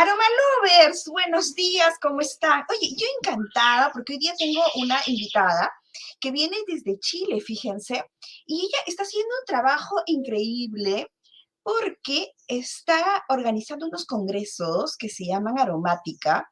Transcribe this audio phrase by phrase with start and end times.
[0.00, 0.22] Aroma
[0.62, 2.62] Lovers, buenos días, ¿cómo están?
[2.70, 5.72] Oye, yo encantada porque hoy día tengo una invitada
[6.20, 8.04] que viene desde Chile, fíjense,
[8.46, 11.10] y ella está haciendo un trabajo increíble
[11.68, 16.48] porque está organizando unos congresos que se llaman Aromática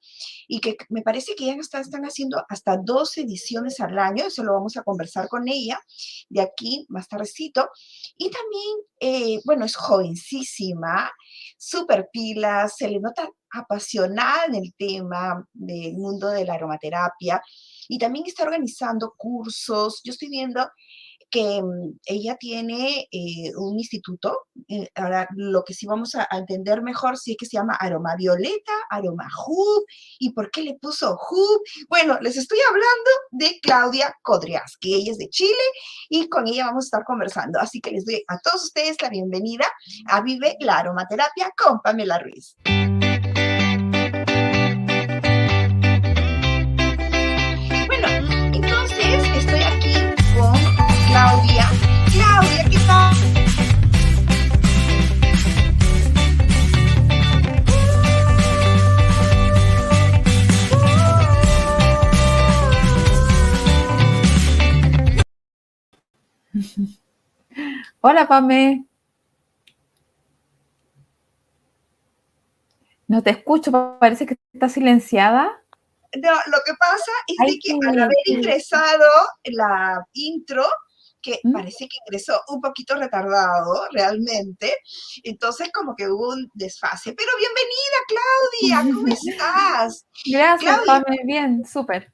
[0.46, 4.44] y que me parece que ya están, están haciendo hasta dos ediciones al año, eso
[4.44, 5.80] lo vamos a conversar con ella
[6.28, 7.70] de aquí más tardecito.
[8.18, 11.10] Y también, eh, bueno, es jovencísima,
[11.56, 17.40] súper pila, se le nota apasionada en el tema del mundo de la aromaterapia
[17.88, 20.02] y también está organizando cursos.
[20.04, 20.68] Yo estoy viendo
[21.30, 26.82] que mm, ella tiene eh, un instituto, eh, ahora lo que sí vamos a, entender
[26.82, 29.84] mejor, sí que se llama Aroma Violeta, Aroma Hub,
[30.18, 31.62] y por qué le puso Hub.
[31.88, 35.52] Bueno, les estoy hablando de Claudia Codrias, que ella es de Chile
[36.08, 37.58] y con ella vamos a estar conversando.
[37.58, 39.66] Así que les doy a todos ustedes la bienvenida
[40.08, 42.56] a Vive la Aromaterapia con Pamela Ruiz.
[68.00, 68.86] Hola, Pame.
[73.08, 73.70] No te escucho,
[74.00, 75.62] parece que está silenciada.
[76.20, 79.04] No, lo que pasa es que al haber ingresado
[79.44, 80.64] la intro,
[81.22, 81.52] que mm.
[81.52, 84.76] parece que ingresó un poquito retardado realmente,
[85.22, 87.12] entonces como que hubo un desfase.
[87.12, 90.06] Pero bienvenida, Claudia, ¿cómo estás?
[90.24, 91.22] Gracias, Claudia.
[91.24, 92.12] bien, súper.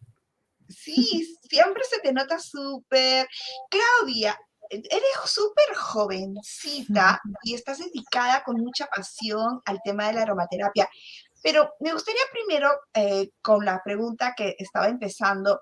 [0.73, 3.29] Sí, siempre se te nota súper.
[3.69, 10.89] Claudia, eres súper jovencita y estás dedicada con mucha pasión al tema de la aromaterapia.
[11.43, 15.61] Pero me gustaría primero, eh, con la pregunta que estaba empezando,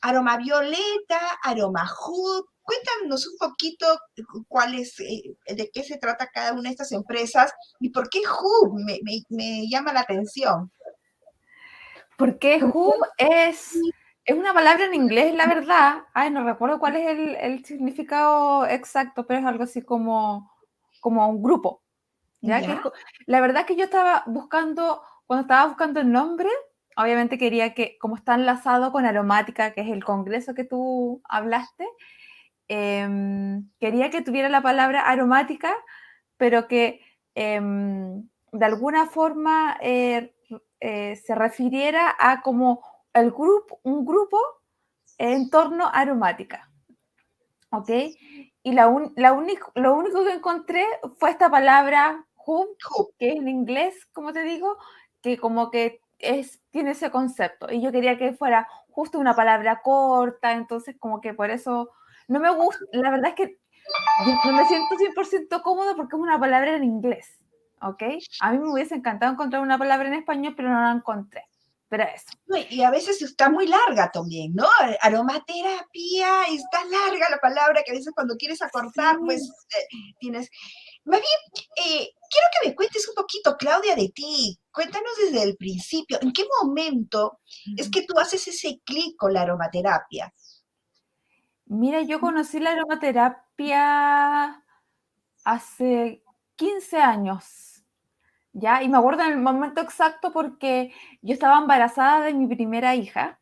[0.00, 3.86] aroma violeta, aroma hood, Cuéntanos un poquito
[4.16, 8.10] eh, cuál es, eh, de qué se trata cada una de estas empresas y por
[8.10, 8.74] qué Hub
[9.30, 10.72] me, llama la atención.
[12.18, 13.78] Porque Hub es,
[14.26, 16.04] es una palabra en inglés, la verdad.
[16.12, 20.52] Ay, no recuerdo cuál es el, significado exacto, pero es algo así como,
[21.00, 21.82] como un grupo.
[22.42, 22.60] ¿ya?
[23.26, 26.50] la verdad es que yo estaba buscando, cuando estaba buscando el nombre,
[26.96, 31.86] obviamente quería que, como está enlazado con aromática, que es el congreso que tú hablaste,
[32.68, 35.72] Em, quería que tuviera la palabra aromática,
[36.36, 37.00] pero que
[37.34, 40.34] em, de alguna forma eh,
[40.80, 42.82] eh, se refiriera a como
[43.16, 44.38] el grupo, un grupo
[45.18, 46.70] en torno a aromática.
[47.70, 47.90] ¿Ok?
[48.62, 49.30] Y la la
[49.74, 50.84] lo único que encontré
[51.18, 52.76] fue esta palabra hub,
[53.18, 54.76] que en inglés, como te digo,
[55.20, 57.70] que como que es, tiene ese concepto.
[57.70, 61.90] Y yo quería que fuera justo una palabra corta, entonces como que por eso
[62.28, 63.58] no me gusta, la verdad es que
[64.44, 67.38] no me siento 100% cómodo porque es una palabra en inglés,
[67.82, 68.02] ¿ok?
[68.40, 71.44] A mí me hubiese encantado encontrar una palabra en español, pero no la encontré.
[71.88, 72.26] Pero eso.
[72.70, 74.66] Y a veces está muy larga también, ¿no?
[75.00, 79.86] Aromaterapia, está larga la palabra que a veces cuando quieres acortar, pues eh,
[80.18, 80.50] tienes...
[81.04, 84.58] Más bien, eh, quiero que me cuentes un poquito, Claudia, de ti.
[84.72, 87.38] Cuéntanos desde el principio, ¿en qué momento
[87.76, 90.34] es que tú haces ese clic con la aromaterapia?
[91.66, 94.64] Mira, yo conocí la aromaterapia
[95.44, 96.24] hace
[96.56, 97.75] 15 años,
[98.56, 98.82] ¿ya?
[98.82, 103.38] Y me acuerdo en el momento exacto porque yo estaba embarazada de mi primera hija.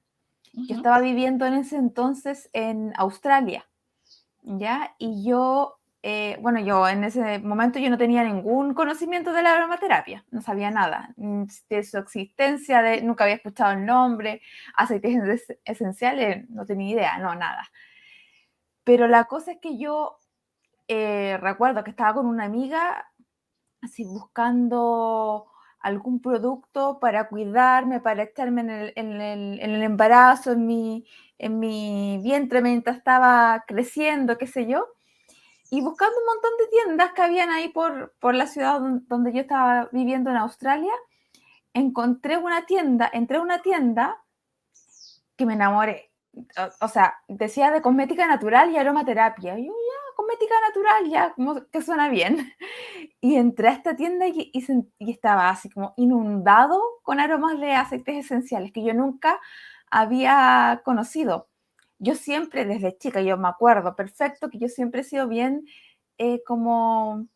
[0.53, 3.67] Yo estaba viviendo en ese entonces en Australia,
[4.43, 4.95] ¿ya?
[4.99, 9.55] Y yo, eh, bueno, yo en ese momento yo no tenía ningún conocimiento de la
[9.55, 14.43] aromaterapia, no sabía nada mm, de su existencia, de, nunca había escuchado el nombre,
[14.77, 17.69] aceites esenciales, no tenía idea, no, nada.
[18.85, 20.19] Pero la cosa es que yo
[20.87, 23.11] eh, recuerdo que estaba con una amiga,
[23.85, 25.47] así buscando
[25.81, 31.07] algún producto para cuidarme, para echarme en el, en el, en el embarazo, en mi,
[31.39, 34.87] en mi vientre mientras estaba creciendo, qué sé yo,
[35.71, 39.41] y buscando un montón de tiendas que habían ahí por, por la ciudad donde yo
[39.41, 40.93] estaba viviendo en Australia,
[41.75, 44.23] encontré una tienda, entré a una tienda
[45.37, 46.15] que me enamoré
[46.81, 49.59] o sea, decía de cosmética natural y aromaterapia.
[49.59, 49.73] Y yo,
[50.25, 52.53] cosmética natural, ya, como que suena bien.
[53.21, 58.27] Y entré a esta tienda y, y, estaba así como inundado con aromas de aceites
[58.27, 59.41] esenciales que yo nunca
[59.91, 61.49] había conocido.
[61.99, 65.65] Yo siempre, desde chica, yo me acuerdo perfecto que yo siempre he sido bien
[66.19, 67.27] eh, como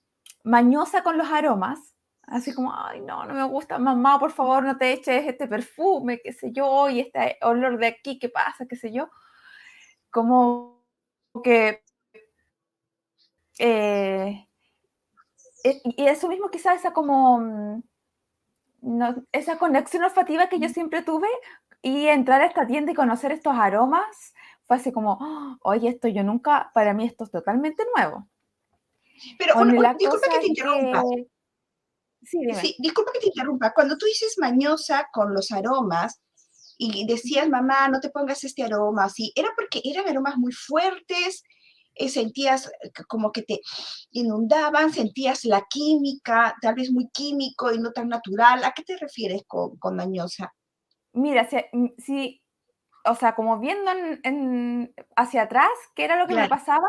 [0.45, 1.95] mañosa con los aromas,
[2.31, 6.21] Así como, ay, no, no me gusta, mamá, por favor, no te eches este perfume,
[6.23, 8.67] qué sé yo, y este olor de aquí, ¿qué pasa?
[8.67, 9.09] qué sé yo.
[10.11, 10.85] Como
[11.43, 11.83] que...
[13.59, 14.47] Eh,
[15.65, 17.41] eh, y eso mismo quizás esa como...
[17.41, 17.83] Mm,
[19.33, 21.27] esa conexión olfativa que yo siempre tuve
[21.83, 24.35] y entrar a esta tienda y conocer estos aromas
[24.69, 25.19] fue así como,
[25.63, 28.29] oye, esto yo nunca, para mí esto es totalmente nuevo.
[29.39, 29.65] Pero
[29.97, 31.03] disculpa que te interrumpa.
[32.23, 33.73] Sí, disculpa que te interrumpa.
[33.73, 36.21] Cuando tú dices mañosa con los aromas
[36.77, 41.43] y decías, mamá, no te pongas este aroma así, ¿era porque eran aromas muy fuertes?
[41.99, 42.71] Eh, ¿Sentías
[43.09, 43.61] como que te
[44.13, 44.93] inundaban?
[44.93, 48.65] ¿Sentías la química, tal vez muy químico y no tan natural?
[48.65, 50.53] ¿A qué te refieres con, con mañosa?
[51.13, 51.49] Mira,
[51.99, 52.41] si,
[53.05, 53.91] o sea, como viendo
[55.17, 56.87] hacia atrás, qué era lo que me pasaba,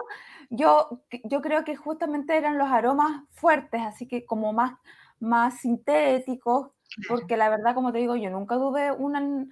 [0.50, 4.74] yo, yo creo que justamente eran los aromas fuertes, así que como más,
[5.20, 6.72] más sintéticos,
[7.08, 9.48] porque la verdad, como te digo, yo nunca tuve una...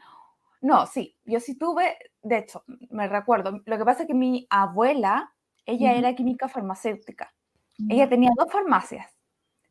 [0.62, 4.48] No, sí, yo sí tuve, de hecho, me recuerdo, lo que pasa es que mi
[4.50, 5.33] abuela,
[5.68, 7.34] ella era química farmacéutica,
[7.90, 9.16] ella tenía dos farmacias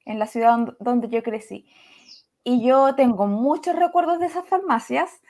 [0.04, 1.68] en la ciudad donde yo crecí,
[2.44, 5.20] y yo tengo muchos recuerdos de esas farmacias,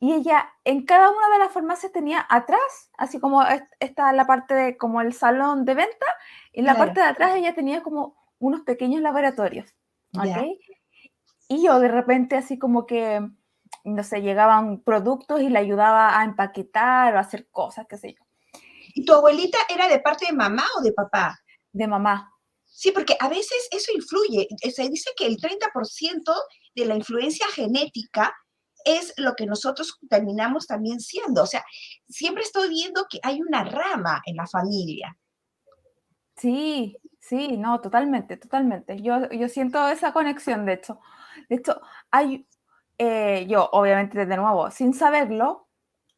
[0.00, 3.42] y ella en cada una de las farmacias tenía atrás, así como
[3.80, 6.06] está la parte de como el salón de venta,
[6.52, 9.74] y en la parte de atrás ella tenía como unos pequeños laboratorios.
[10.16, 10.26] ¿ok?
[11.48, 13.26] Y yo de repente así como que,
[13.84, 18.14] no sé, llegaban productos y le ayudaba a empaquetar o a hacer cosas, qué sé
[18.14, 18.27] yo.
[18.98, 21.38] ¿Y tu abuelita era de parte de mamá o de papá?
[21.70, 22.32] De mamá.
[22.64, 24.48] Sí, porque a veces eso influye.
[24.74, 26.34] Se dice que el 30%
[26.74, 28.34] de la influencia genética
[28.84, 31.44] es lo que nosotros terminamos también siendo.
[31.44, 31.64] O sea,
[32.08, 35.16] siempre estoy viendo que hay una rama en la familia.
[36.34, 39.00] Sí, sí, no, totalmente, totalmente.
[39.00, 40.98] Yo, yo siento esa conexión, de hecho.
[41.48, 41.80] De hecho,
[42.10, 42.48] hay,
[42.98, 45.68] eh, yo, obviamente, de nuevo, sin saberlo,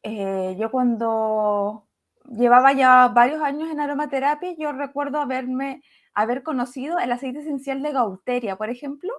[0.01, 1.87] eh, yo cuando
[2.31, 5.81] llevaba ya varios años en aromaterapia, yo recuerdo haberme,
[6.13, 9.11] haber conocido el aceite esencial de Gauteria, por ejemplo.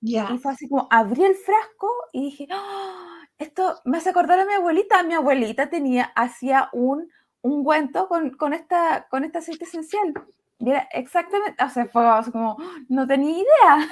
[0.00, 3.22] Y fue así como, abrí el frasco y dije, ¡Ah!
[3.38, 5.02] esto me hace acordar a mi abuelita.
[5.02, 7.10] Mi abuelita tenía, hacía un
[7.40, 10.12] ungüento con, con, esta, con este aceite esencial.
[10.58, 12.56] Y era exactamente, o sea, fue como,
[12.88, 13.88] no tenía idea.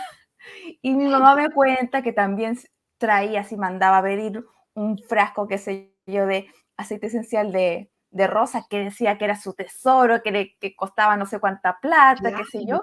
[0.83, 2.59] Y mi mamá me cuenta que también
[2.99, 4.45] traía, así mandaba a pedir
[4.75, 9.41] un frasco, qué sé yo, de aceite esencial de, de rosa, que decía que era
[9.41, 12.81] su tesoro, que, que costaba no sé cuánta plata, qué sé yo.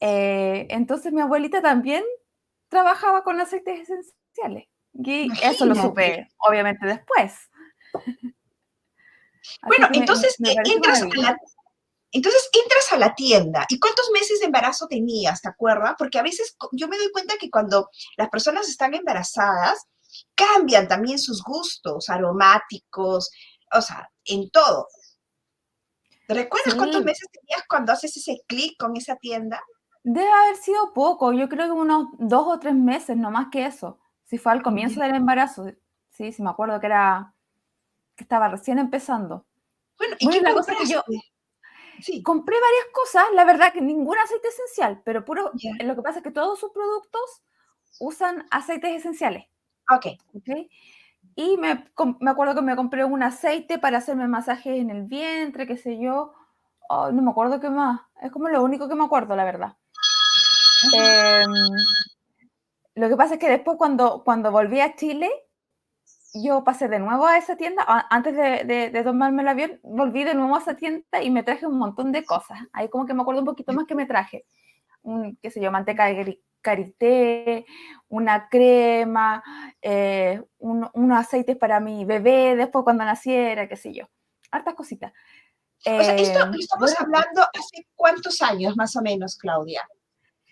[0.00, 2.02] Eh, entonces mi abuelita también
[2.68, 4.68] trabajaba con aceites esenciales.
[4.94, 7.34] Y eso lo supe, obviamente, después.
[9.62, 11.36] bueno, entonces eh, entras a la,
[12.12, 13.66] entonces entras a la tienda.
[13.68, 15.42] ¿Y cuántos meses de embarazo tenías?
[15.42, 15.94] ¿Te acuerdas?
[15.98, 19.86] Porque a veces yo me doy cuenta que cuando las personas están embarazadas,
[20.34, 23.30] cambian también sus gustos aromáticos,
[23.74, 24.88] o sea, en todo.
[26.28, 29.62] ¿Recuerdas cuántos meses tenías cuando haces ese clic con esa tienda?
[30.02, 33.66] Debe haber sido poco, yo creo que unos dos o tres meses, no más que
[33.66, 33.98] eso.
[34.24, 35.66] Si fue al comienzo del embarazo,
[36.10, 37.34] sí, sí me acuerdo que era
[38.16, 39.46] que estaba recién empezando.
[39.98, 41.02] Bueno, ¿y qué la cosa que yo
[42.00, 42.22] sí.
[42.22, 46.24] compré varias cosas, la verdad que ningún aceite esencial, pero puro, lo que pasa es
[46.24, 47.42] que todos sus productos
[48.00, 49.44] usan aceites esenciales.
[49.90, 50.06] Ok.
[50.34, 50.70] okay?
[51.36, 51.84] Y me,
[52.20, 55.98] me, acuerdo que me compré un aceite para hacerme masajes en el vientre, qué sé
[55.98, 56.32] yo.
[56.90, 58.00] no me acuerdo qué más.
[58.22, 59.76] Es como lo único que me acuerdo, la verdad.
[60.92, 61.52] Em,
[62.94, 65.30] lo que pasa es que después cuando, cuando volví a Chile,
[66.34, 70.34] yo pasé de nuevo a esa tienda, antes de, de, tomarme el avión, volví de
[70.34, 72.58] nuevo a esa tienda y me traje un montón de cosas.
[72.72, 74.44] Ahí como que me acuerdo un poquito más que me traje.
[75.02, 77.66] Un, qué sé yo, manteca de karité,
[78.08, 79.44] una crema,
[79.82, 84.06] eh, unos aceites para mi bebé después cuando naciera, qué sé yo.
[84.50, 85.12] Hartas cositas.
[85.86, 89.86] o sea, esto em, estamos hablando hace cuántos años más o menos, Claudia.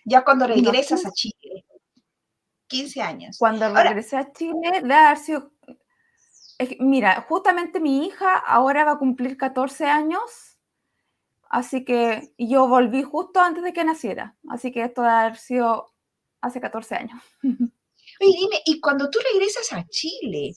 [0.05, 1.65] Ya cuando regresas a Chile.
[2.67, 3.37] 15 años.
[3.37, 4.83] Cuando regresé a Chile,
[5.17, 5.51] sido...
[6.79, 10.59] Mira, justamente mi hija ahora va a cumplir 14 años,
[11.49, 15.92] así que yo volví justo antes de que naciera, así que esto haber sido
[16.43, 17.21] hace 14 años.
[17.41, 20.53] Oye, dime, y cuando tú regresas a Chile,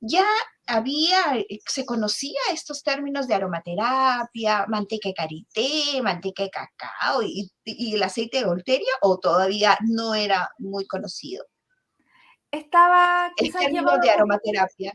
[0.00, 0.24] ya
[0.66, 8.02] había, se conocía estos términos de aromaterapia, manteca de karité, manteca de cacao y, el
[8.02, 11.44] aceite de volteria o todavía no era muy conocido?
[12.50, 13.32] Estaba...
[13.36, 14.94] El término de aromaterapia.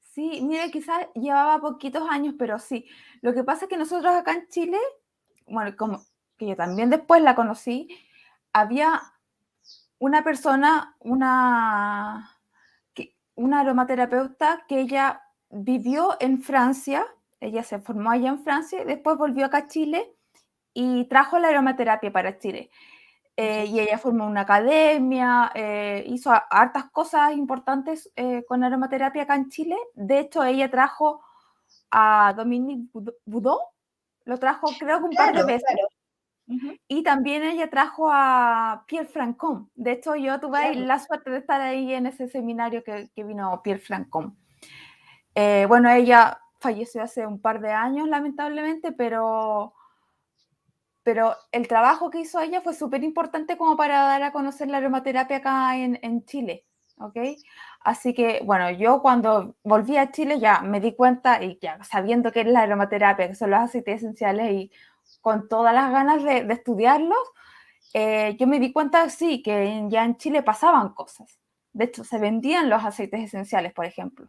[0.00, 2.86] Sí, mire, quizás llevaba poquitos años, pero sí.
[3.20, 4.78] Lo que pasa es que nosotros acá en Chile,
[5.46, 6.02] bueno, como
[6.36, 7.88] que yo también después la conocí,
[8.52, 9.02] había
[9.98, 12.38] una persona, una,
[13.34, 17.06] una aromaterapeuta que ella vivió en Francia,
[17.40, 20.12] ella se formó allá en Francia, y después volvió acá a Chile
[20.74, 22.70] y trajo la aromaterapia para Chile.
[23.38, 29.34] Eh, y ella formó una academia, eh, hizo hartas cosas importantes eh, con aromaterapia acá
[29.34, 29.76] en Chile.
[29.94, 31.22] De hecho, ella trajo
[31.90, 32.88] a Dominique
[33.26, 33.60] Boudot,
[34.24, 35.68] lo trajo creo que un par de veces.
[36.88, 39.68] Y también ella trajo a Pierre Francon.
[39.74, 43.60] De hecho, yo tuve la suerte de estar ahí en ese seminario que, que vino
[43.62, 44.36] Pierre Francon.
[45.34, 49.74] bueno, ella falleció hace un par de años, lamentablemente, pero
[51.06, 54.78] pero el trabajo que hizo ella fue súper importante como para dar a conocer la
[54.78, 56.66] aromaterapia acá en, en, Chile,
[56.98, 57.16] ¿ok?
[57.78, 62.32] Así que, bueno, yo cuando volví a Chile ya me di cuenta y ya sabiendo
[62.32, 64.72] qué es la aromaterapia, que son los aceites esenciales y
[65.26, 67.18] con todas las ganas de, de estudiarlos,
[67.92, 71.40] eh, yo me di cuenta, sí, que ya en Chile pasaban cosas.
[71.72, 74.28] De hecho, se vendían los aceites esenciales, por ejemplo.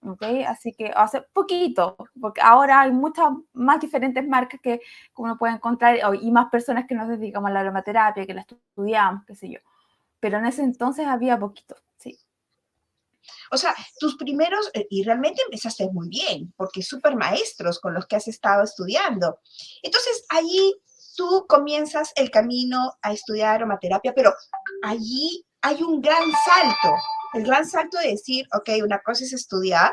[0.00, 0.44] ¿okay?
[0.44, 4.80] Así que hace poquito, porque ahora hay muchas más diferentes marcas que
[5.16, 9.24] uno puede encontrar y más personas que nos dedicamos a la aromaterapia, que la estudiamos,
[9.26, 9.58] qué sé yo.
[10.20, 11.74] Pero en ese entonces había poquito.
[13.50, 18.06] O sea, tus primeros, eh, y realmente empezaste muy bien, porque súper maestros con los
[18.06, 19.40] que has estado estudiando.
[19.82, 20.74] Entonces, allí
[21.16, 24.32] tú comienzas el camino a estudiar aromaterapia, pero
[24.82, 26.94] allí hay un gran salto
[27.34, 29.92] el gran salto de decir, ok, una cosa es estudiar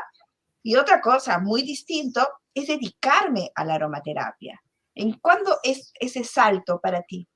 [0.62, 4.60] y otra cosa muy distinto es dedicarme a la aromaterapia.
[4.94, 7.28] ¿En cuándo es ese salto para ti?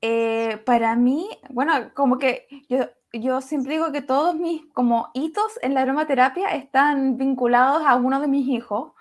[0.00, 5.58] Eh, para mí, bueno, como que yo, yo siempre digo que todos mis como hitos
[5.62, 8.92] en la aromaterapia están vinculados a uno de mis hijos.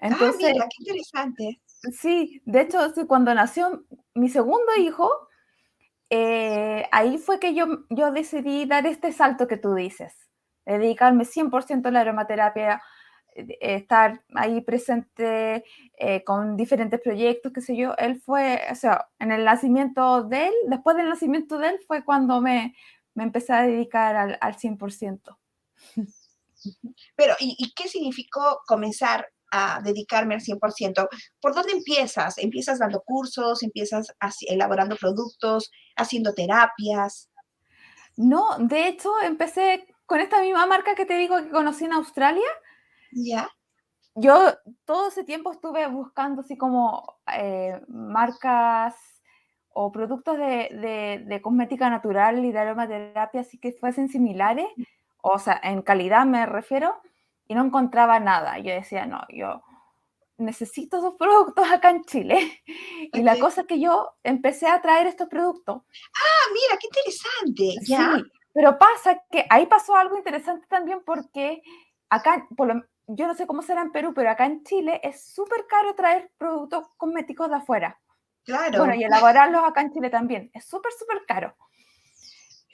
[0.00, 1.60] Ah, Entonces, ah, mira, qué interesante.
[1.92, 2.78] Sí, de hecho,
[3.08, 5.10] cuando nació mi segundo hijo,
[6.10, 10.14] eh, ahí fue que yo, yo decidí dar este salto que tú dices,
[10.64, 12.82] dedicarme 100% a la aromaterapia,
[13.60, 15.64] estar ahí presente
[15.98, 17.94] eh, con diferentes proyectos, qué sé yo.
[17.98, 22.04] Él fue, o sea, en el nacimiento de él, después del nacimiento de él, fue
[22.04, 22.74] cuando me,
[23.14, 25.36] me empecé a dedicar al, al 100%.
[27.16, 31.08] Pero, ¿y, ¿y, qué significó comenzar a dedicarme al 100%.
[31.40, 32.38] ¿Por dónde empiezas?
[32.38, 33.62] ¿Empiezas dando cursos?
[33.62, 34.14] ¿Empiezas
[34.46, 35.70] elaborando productos?
[35.96, 37.30] ¿Haciendo terapias?
[38.16, 42.48] No, de hecho empecé con esta misma marca que te digo que conocí en Australia.
[43.12, 43.48] Ya.
[44.14, 48.96] Yo todo ese tiempo estuve buscando así como eh, marcas
[49.70, 54.66] o productos de, de, cosmética natural y de aromaterapia así que fuesen similares,
[55.22, 57.00] o sea, en calidad me refiero,
[57.46, 58.58] y no encontraba nada.
[58.58, 59.62] Yo decía, no, yo
[60.36, 62.62] necesito esos productos acá en Chile.
[63.12, 65.82] Y la cosa es que yo empecé a traer estos productos.
[65.82, 67.86] Ah, mira, qué interesante.
[67.86, 68.16] ¿Ya?
[68.16, 71.62] Sí, pero pasa que ahí pasó algo interesante también porque
[72.10, 75.66] acá, por yo no sé cómo será en Perú, pero acá en Chile es súper
[75.66, 77.98] caro traer productos cosméticos de afuera.
[78.44, 78.78] Claro.
[78.78, 80.50] Bueno, y elaborarlos acá en Chile también.
[80.52, 81.56] Es súper, súper caro.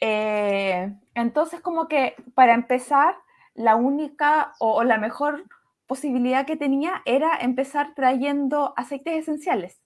[0.00, 3.16] Eh, entonces, como que para empezar,
[3.54, 5.44] la única o, la mejor
[5.86, 9.80] posibilidad que tenía era empezar trayendo aceites esenciales.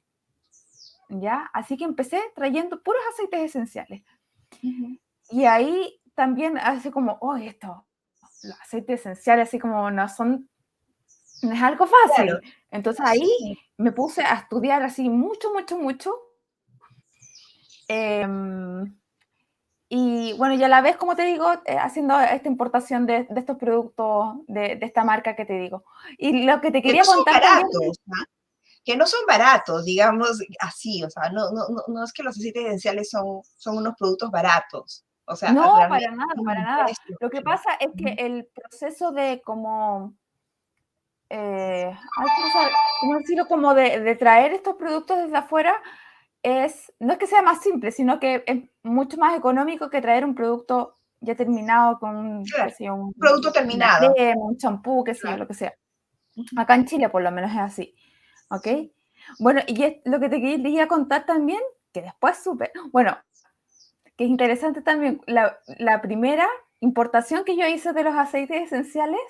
[1.11, 1.51] ¿Ya?
[1.53, 4.03] Así que empecé trayendo puros aceites esenciales.
[5.31, 7.87] Y ahí también hace como, oh, esto,
[8.43, 10.49] los aceites esenciales, así como no son,
[11.43, 12.39] no es algo fácil.
[12.71, 16.15] Entonces ahí me puse a estudiar así mucho, mucho, mucho.
[17.89, 18.99] Em,
[19.89, 23.57] y bueno, ya la vez, como te digo, eh, haciendo esta importación de, de estos
[23.57, 25.85] productos de, de, esta marca que te digo.
[26.19, 27.41] Y lo que te quería que no contar.
[27.41, 27.71] Baratos,
[28.05, 28.27] también,
[28.85, 32.67] Que no son baratos, digamos así, o sea, no, no, no, es que los aceites
[32.67, 35.05] esenciales son, son unos productos baratos.
[35.29, 36.87] O sea, no, para nada, para nada.
[37.21, 40.15] Lo que pasa es que el proceso de como,
[41.29, 41.95] eh,
[43.01, 43.47] ¿cómo decirlo?
[43.47, 45.75] Como de, de traer estos productos desde afuera,
[46.43, 50.25] es, no es que sea más simple, sino que es mucho más económico que traer
[50.25, 54.15] un producto ya terminado con un, un producto terminado.
[54.37, 55.75] un champú, que sea, lo que sea.
[56.57, 57.95] Acá en Chile por lo menos es así.
[58.51, 58.69] ¿Ok?
[59.41, 61.61] Bueno, y es lo que te quería contar también,
[61.93, 63.19] que después supe, bueno,
[64.19, 66.47] que es interesante también, la, la primera
[66.81, 69.21] importación que yo hice de los aceites esenciales,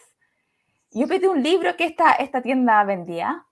[0.90, 3.44] yo pedí un libro que esta, esta tienda vendía.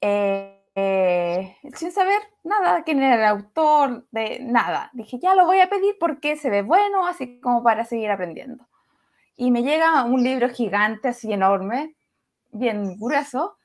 [0.00, 4.90] Eh, eh, sin saber nada, quién era el autor, de nada.
[4.92, 8.66] Dije, ya lo voy a pedir porque se ve bueno, así como para seguir aprendiendo.
[9.36, 11.94] Y me llega un libro gigante, así enorme,
[12.50, 13.56] bien grueso.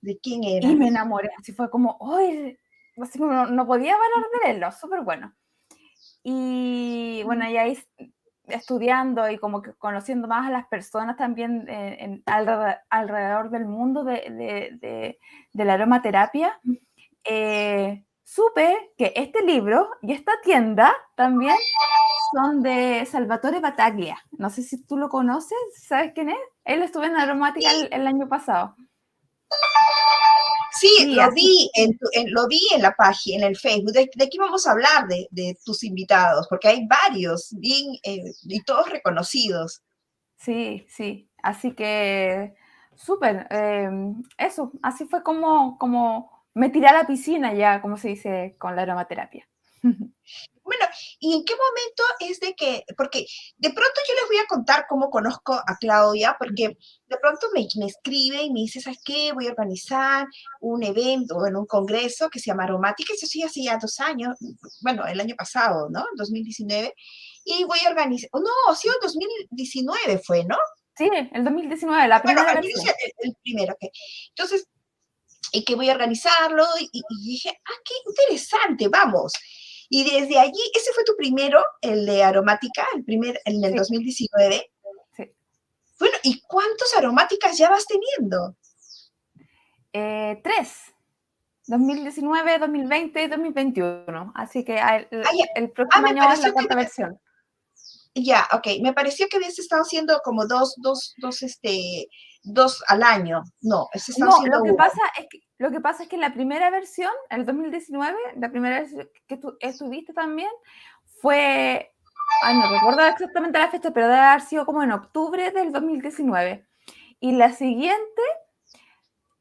[0.00, 0.68] ¿De quién era?
[0.68, 2.56] Y me enamoré, así fue como, ¡ay!
[3.00, 5.34] Así como no, podía parar de leerlo, súper bueno.
[6.22, 7.78] Y bueno, y ahí
[8.46, 15.18] estudiando y como que conociendo más a las personas también en, alrededor, del mundo de,
[15.52, 16.60] la aromaterapia,
[17.24, 21.56] eh, supe que este libro y esta tienda también
[22.32, 24.18] son de Salvatore Bataglia.
[24.32, 26.38] No sé si tú lo conoces, ¿sabes quién es?
[26.64, 28.76] Él estuvo en aromática el año pasado.
[30.82, 31.96] Sí, lo, vi en,
[32.32, 33.92] lo vi en la página, en el Facebook.
[33.92, 36.46] ¿De, de qué vamos a hablar de, tus invitados?
[36.48, 39.82] Porque hay varios, bien, eh, y todos reconocidos.
[40.38, 41.30] Sí, sí.
[41.42, 42.54] Así que,
[42.96, 43.46] súper.
[43.50, 48.56] Em, eso, así fue como, como me tiré a la piscina ya, como se dice,
[48.58, 49.46] con la aromaterapia.
[50.64, 50.84] Bueno,
[51.18, 53.26] ¿y en qué momento es de que, porque
[53.56, 56.76] de pronto yo les voy a contar cómo conozco a Claudia, porque
[57.06, 59.32] de pronto me, me escribe y me dice, ¿sabes qué?
[59.32, 60.26] Voy a organizar
[60.60, 64.36] un evento en un congreso que se llama Aromática, eso sí, hace ya dos años,
[64.80, 66.04] bueno, el año pasado, ¿no?
[66.16, 66.94] 2019,
[67.44, 70.56] y voy a organizar, no, sí, el 2019 fue, ¿no?
[70.96, 72.60] Sí, el 2019, la primera bueno,
[73.18, 73.90] el, primero, que
[74.28, 74.68] Entonces,
[75.52, 79.32] y que voy a organizarlo, y, y dije, ah, qué interesante, vamos.
[79.94, 84.72] Y desde allí, ese fue tu primero, el de aromática, el primer, en el 2019.
[85.14, 85.30] Sí.
[86.00, 88.56] Bueno, ¿y cuántas aromáticas ya vas teniendo?
[89.92, 90.94] Eh, tres.
[91.66, 94.32] 2019, 2020 y 2021.
[94.34, 95.08] Así que el,
[95.56, 97.20] el próximo ah, año es la cuarta versión.
[98.14, 98.66] Ya, ok.
[98.80, 102.08] Me pareció que habías estado haciendo como dos, dos, dos, este,
[102.42, 103.42] dos al año.
[103.60, 107.12] No, no lo que pasa es que lo que pasa es que la primera versión,
[107.30, 108.96] el 2019, la primera vez
[109.28, 110.50] que tú estuviste también,
[111.20, 111.94] fue,
[112.52, 116.66] no recuerdo exactamente la fecha, pero debe haber sido como en octubre del 2019.
[117.20, 118.22] Y la siguiente,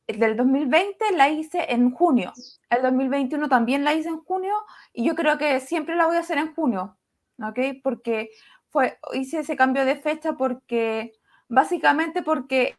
[0.05, 2.33] del 2020, la hice en junio.
[2.69, 4.53] El 2021 también la hice en junio
[4.93, 6.99] y yo creo que siempre la voy a hacer en junio,
[7.41, 7.81] ¿ok?
[7.81, 8.29] Porque
[8.69, 11.13] fue, hice ese cambio de fecha porque,
[11.47, 12.77] básicamente porque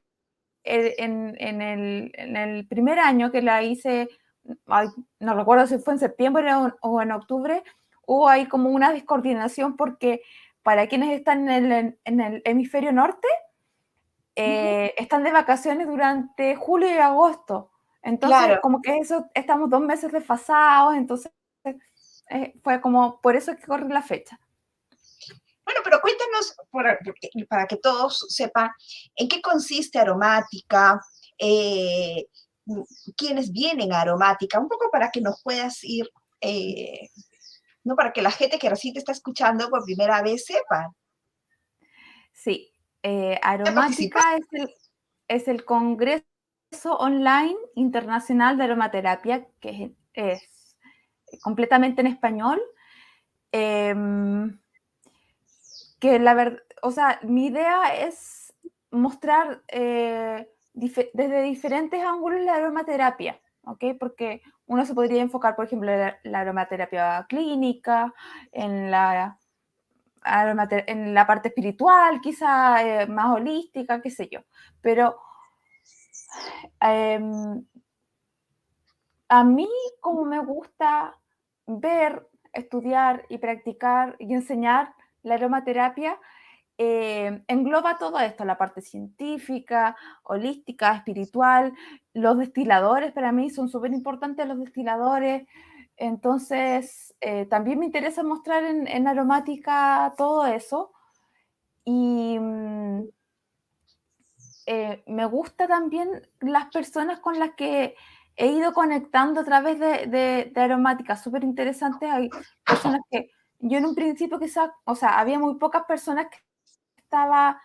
[0.65, 1.61] en,
[2.37, 4.09] el, primer año que la hice,
[5.21, 7.63] no recuerdo si fue en septiembre o, en octubre,
[8.07, 10.23] hubo ahí como una descoordinación porque
[10.63, 13.29] para quienes están en el, hemisferio norte,
[14.35, 17.71] eh, están de vacaciones durante julio y agosto.
[18.03, 21.33] Entonces, como que eso, estamos dos meses desfasados, entonces
[22.31, 24.41] eh, fue como, por eso es que corre la fecha.
[25.65, 26.57] Bueno, pero cuéntanos,
[27.49, 28.71] para que todos sepan,
[29.15, 31.01] en qué consiste aromática,
[31.39, 32.27] eh,
[33.17, 36.09] quiénes vienen a aromática, un poco para que nos puedas ir,
[36.41, 37.11] eh,
[37.85, 37.97] ¿no?
[37.97, 40.93] Para que la gente que recién te está escuchando por primera vez sepa.
[42.33, 42.73] Sí,
[43.03, 44.75] eh, aromática es el,
[45.29, 46.25] es el Congreso
[46.99, 50.43] Online Internacional de Aromaterapia, que es,
[51.43, 52.61] completamente en español.
[53.51, 54.62] Em,
[56.03, 58.53] que la verdad, o sea, mi idea es
[58.91, 63.85] mostrar eh, desde diferentes ángulos la aromaterapia, ¿ok?
[64.01, 68.13] Porque uno se podría enfocar, por ejemplo, en la, aromaterapia clínica,
[68.51, 69.39] en la,
[70.25, 74.41] en la parte espiritual, quizá eh, más holística, qué sé yo.
[74.81, 75.21] Pero
[76.81, 77.65] em,
[79.29, 79.69] a mí,
[80.01, 81.17] como me gusta
[81.69, 86.19] ver, estudiar y practicar y enseñar la aromaterapia
[86.79, 91.75] eh, engloba todo esto, la parte científica, holística, espiritual.
[92.15, 95.47] Los destiladores para mí son súper importantes, los destiladores.
[95.97, 100.93] Entonces, eh, también me interesa mostrar en, aromática todo eso.
[101.85, 103.03] Y mm,
[104.67, 107.95] eh, me gusta también las personas con las que
[108.37, 112.11] he ido conectando a través de, de, de aromática, súper interesantes.
[112.11, 112.31] Hay
[112.65, 113.31] personas que
[113.63, 116.39] yo en un principio quizás, o sea, había muy pocas personas que
[116.99, 117.61] estaba,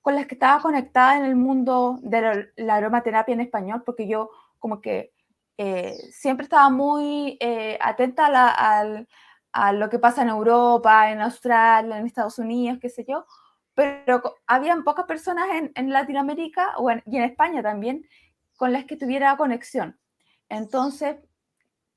[0.00, 4.30] con las que estaba conectada en el mundo de la, aromaterapia en español, porque yo
[4.58, 5.12] como que
[5.58, 9.04] eh, siempre estaba muy eh, atenta a,
[9.52, 13.26] a, lo que pasa en Europa, en Australia, en Estados Unidos, qué sé yo,
[13.74, 18.06] pero habían pocas personas en, en Latinoamérica o y en España también
[18.56, 19.98] con las que tuviera conexión.
[20.48, 21.16] Entonces,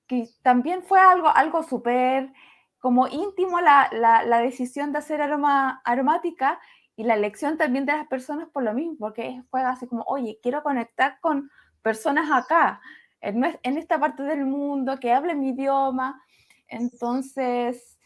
[0.08, 2.32] que también fue algo, algo súper
[2.80, 6.60] como íntimo la, la, decisión de hacer aroma, aromática
[6.96, 10.40] y la elección también de las personas por lo mismo, porque fue así como, oye,
[10.42, 11.50] quiero conectar con
[11.82, 12.82] personas acá,
[13.22, 16.22] en, en esta parte del mundo, que hablen mi idioma.
[16.68, 17.98] Entonces,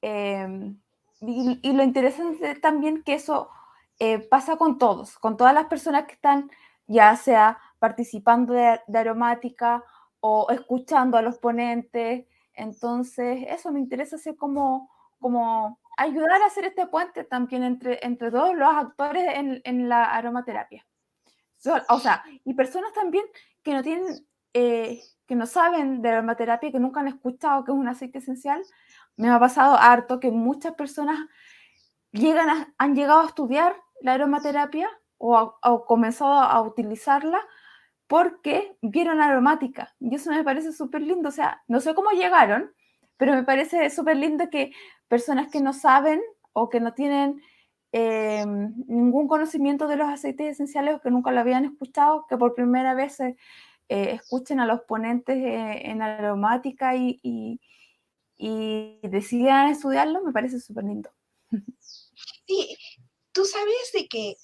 [0.00, 0.78] em,
[1.20, 3.50] y, lo interesante también que eso
[3.98, 6.50] eh, pasa con todos, con todas las personas que están
[6.86, 9.82] ya sea participando de aromática
[10.20, 16.64] o escuchando a los ponentes, entonces, eso me interesa hacer como, como ayudar a hacer
[16.64, 20.86] este puente también entre, entre todos los actores en, en la aromaterapia.
[21.88, 23.24] o sea, y personas también
[23.62, 27.78] que no tienen, eh, que no saben de aromaterapia, que nunca han escuchado que es
[27.78, 28.62] un aceite esencial.
[29.16, 31.18] Me ha pasado harto que muchas personas
[32.12, 34.88] llegan han llegado a estudiar la aromaterapia
[35.18, 37.40] o, o comenzado a utilizarla
[38.06, 39.94] porque vieron aromática.
[40.00, 41.28] Y eso me parece súper lindo.
[41.28, 42.72] O sea, no sé cómo llegaron,
[43.16, 44.72] pero me parece súper lindo que
[45.08, 46.20] personas que no saben
[46.52, 47.40] o que no tienen
[47.92, 48.44] eh,
[48.88, 52.94] ningún conocimiento de los aceites esenciales o que nunca lo habían escuchado, que por primera
[52.94, 53.36] vez eh,
[53.88, 57.60] escuchen a los ponentes eh, en aromática y, y,
[59.02, 61.10] decidan estudiarlo, me parece súper lindo.
[62.46, 62.76] Sí,
[63.36, 64.34] tú sabes de que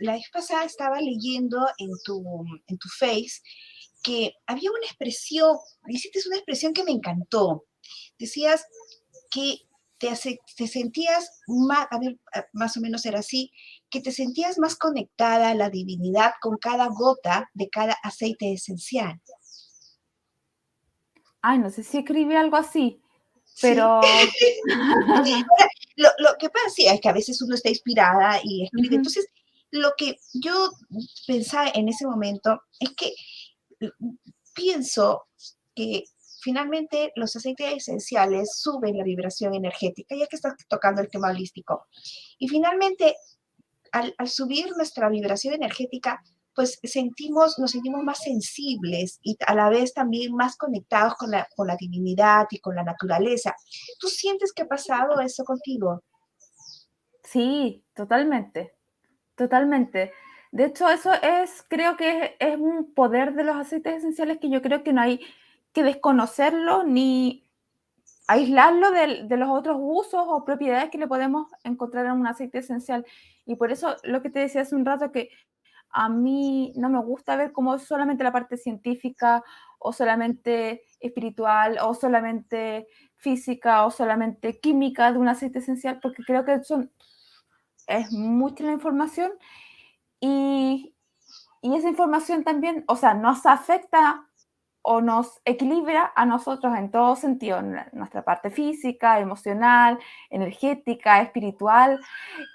[0.00, 2.24] la vez pasada estaba leyendo en tu,
[2.68, 3.42] en tu face
[4.02, 7.66] que había una expresión, hiciste una expresión que me encantó.
[8.18, 8.64] Decías
[9.30, 9.58] que
[9.98, 10.16] te,
[10.66, 12.18] sentías más, a ver,
[12.54, 13.52] más o menos era así,
[13.90, 19.20] que te sentías más conectada a la divinidad con cada gota de cada aceite esencial.
[21.42, 23.02] Ay, no sé si escribí algo así,
[23.60, 24.00] pero...
[25.96, 28.96] lo, lo, que pasa es que a veces uno está inspirada y escribe.
[28.96, 29.26] Entonces,
[29.70, 30.70] lo que yo
[31.26, 33.12] pensaba en ese momento es que
[34.54, 35.26] pienso
[35.74, 36.04] que
[36.40, 41.86] finalmente los aceites esenciales suben la vibración energética, ya que estás tocando el tema holístico.
[42.38, 43.16] Y finalmente,
[43.92, 46.22] al, subir nuestra vibración energética,
[46.54, 51.46] pues sentimos, nos sentimos más sensibles y a la vez también más conectados con la,
[51.56, 53.54] con la divinidad y con la naturaleza.
[53.98, 56.02] ¿Tú sientes que ha pasado eso contigo?
[57.22, 58.74] Sí, totalmente,
[59.36, 60.12] totalmente.
[60.52, 64.62] De hecho, eso es, creo que es un poder de los aceites esenciales que yo
[64.62, 65.20] creo que no hay
[65.72, 67.48] que desconocerlo ni
[68.26, 72.58] aislarlo de, de, los otros usos o propiedades que le podemos encontrar en un aceite
[72.58, 73.06] esencial.
[73.46, 75.30] Y por eso lo que te decía hace un rato, que
[75.92, 79.42] a mí no me gusta ver como solamente la parte científica
[79.78, 86.44] o solamente espiritual o solamente física o solamente química de un aceite esencial, porque creo
[86.44, 86.90] que son,
[87.86, 89.32] es mucha la información
[90.20, 90.94] y,
[91.62, 94.26] y esa información también, o sea, nos afecta
[94.82, 99.98] o nos equilibra a nosotros en todo sentido, en nuestra parte física, emocional,
[100.30, 102.00] energética, espiritual,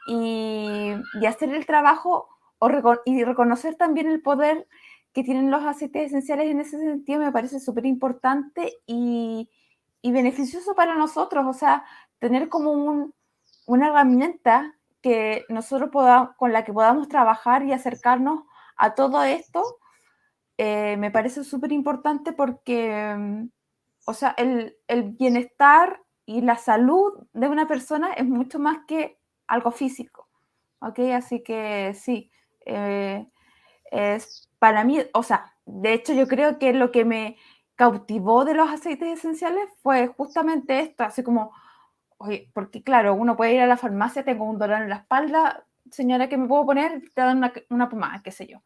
[0.08, 0.94] y,
[1.28, 2.70] hacer el trabajo o
[3.06, 4.68] y reconocer también el poder
[5.14, 9.50] que tienen los aceites esenciales en ese sentido me parece súper importante y,
[10.02, 11.86] y, beneficioso para nosotros, o sea,
[12.20, 13.14] tener como un,
[13.66, 18.42] una herramienta que nosotros podamos, con la que podamos trabajar y acercarnos
[18.76, 19.64] a todo esto
[20.58, 23.48] eh, me parece súper importante porque,
[24.06, 24.78] o sea, el,
[25.18, 30.30] bienestar y la salud de una persona es mucho más que algo físico,
[30.80, 31.00] ¿ok?
[31.14, 32.32] Así que sí,
[32.66, 33.28] eh,
[33.92, 37.38] es para mí, o sea, de hecho yo creo que lo que me
[37.76, 41.52] cautivó de los aceites esenciales fue justamente esto, así como,
[42.18, 45.66] oye, porque claro, uno puede ir a la farmacia, tengo un dolor en la espalda,
[45.92, 47.02] señora, ¿qué me puedo poner?
[47.14, 48.62] Te dan una, una pomada, qué sé yo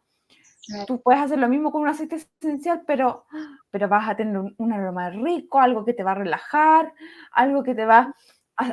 [0.85, 3.25] Tú puedes hacer lo mismo con un aceite esencial, pero,
[3.71, 6.93] pero vas a tener un, aroma rico, algo que te va a relajar,
[7.31, 8.15] algo que te va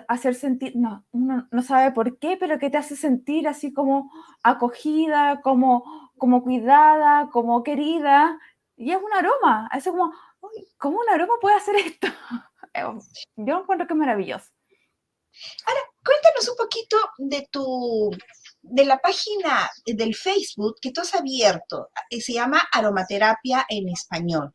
[0.09, 4.11] hacer sentir, no, uno no sabe por qué, pero que te hace sentir así como
[4.43, 5.85] acogida, como,
[6.19, 8.39] como cuidada, como querida.
[8.77, 10.13] Y es un aroma, es como,
[10.79, 12.09] ¿cómo un aroma puede hacer esto?
[13.37, 14.51] Yo encuentro que es maravilloso.
[15.67, 18.11] Ahora, cuéntanos un poquito de tu
[18.69, 24.53] de la página del Facebook que tú has abierto, eh, se llama Aromaterapia en Español,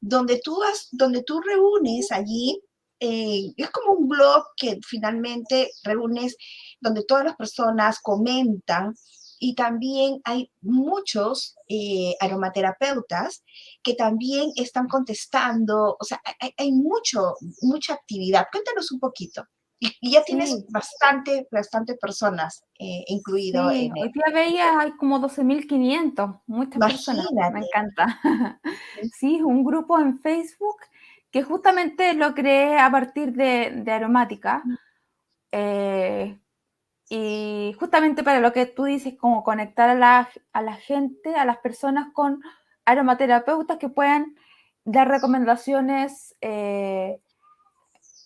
[0.00, 2.60] donde tú, has, donde tú reúnes allí,
[3.04, 6.36] eh, es como un blog que finalmente reúnes
[6.80, 8.94] donde todas las personas comentan
[9.40, 13.42] y también hay muchos eh, aromaterapeutas
[13.82, 18.46] que también están contestando, o sea, hay, hay mucho, mucha actividad.
[18.52, 19.42] Cuéntanos un poquito.
[19.80, 25.18] Y, ya tienes bastante, bastante personas eh, incluido sí, en Hoy día veía, hay como
[25.18, 28.20] 12.500, muchas personas, me encanta.
[29.18, 30.76] sí, un grupo en Facebook
[31.32, 34.62] que justamente lo creé a partir de, de aromática.
[35.50, 36.38] Eh,
[37.08, 41.44] y justamente para lo que tú dices, como conectar a la, a la gente, a
[41.44, 42.42] las personas con
[42.84, 44.36] aromaterapeutas que puedan
[44.84, 47.20] dar recomendaciones eh,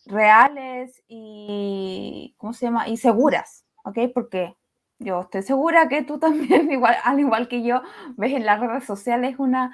[0.06, 2.88] reales y, ¿cómo se llama?
[2.88, 3.98] Y seguras, ¿ok?
[4.12, 4.56] Porque
[4.98, 7.82] yo estoy segura que tú también, igual, al igual que yo,
[8.16, 9.72] ves en las redes sociales una,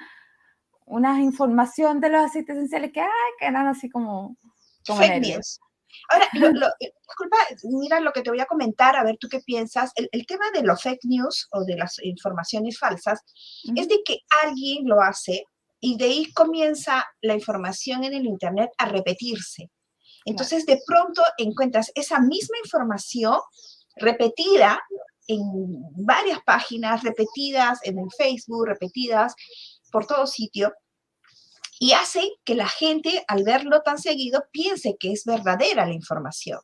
[0.85, 4.37] una información de los aceites esenciales que, ay, que eran así como,
[4.85, 5.59] como fake news.
[6.09, 9.91] Ahora, disculpa, mira lo que te voy a comentar, a ver tú qué piensas.
[9.95, 13.21] El, tema de los fake news o de las informaciones falsas
[13.75, 15.45] es de que alguien lo hace
[15.79, 19.69] y de ahí comienza la información en el Internet a repetirse.
[20.25, 23.37] Entonces, de pronto encuentras esa misma información
[23.97, 24.81] repetida
[25.27, 25.41] en
[25.95, 29.35] varias páginas, repetidas en el Facebook, repetidas
[29.93, 30.73] por todo sitio,
[31.79, 36.59] y hace que la gente, al verlo tan seguido, piense que es verdadera la información.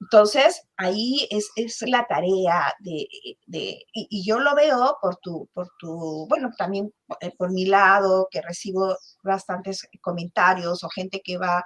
[0.00, 1.50] Entonces, ahí es,
[1.82, 3.06] la tarea de,
[3.92, 8.42] y, yo lo veo por tu, por tu, bueno, también eh, por mi lado, que
[8.42, 11.64] recibo bastantes comentarios o gente que va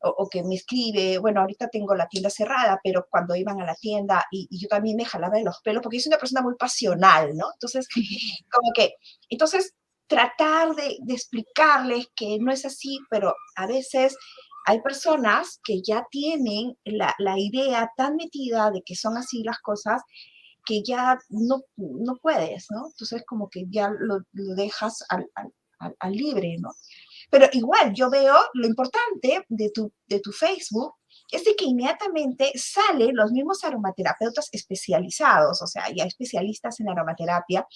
[0.00, 3.74] o, que me escribe, bueno, ahorita tengo la tienda cerrada, pero cuando iban a la
[3.74, 6.42] tienda y, y yo también me jalaba de los pelos, porque yo soy una persona
[6.42, 7.46] muy pasional, ¿no?
[7.54, 7.88] Entonces,
[8.50, 8.94] como que,
[9.30, 9.74] entonces,
[10.06, 14.16] tratar de, explicarles que no es así, pero a veces
[14.66, 20.02] hay personas que ya tienen la, idea tan metida de que son así las cosas
[20.64, 22.86] que ya no, no puedes, ¿no?
[22.86, 24.20] Entonces como que ya lo,
[24.56, 25.26] dejas al,
[25.98, 26.70] al, libre, ¿no?
[27.30, 30.94] Pero igual yo veo lo importante de tu, de tu Facebook
[31.30, 37.66] es de que inmediatamente salen los mismos aromaterapeutas especializados, o sea, ya especialistas en aromaterapia,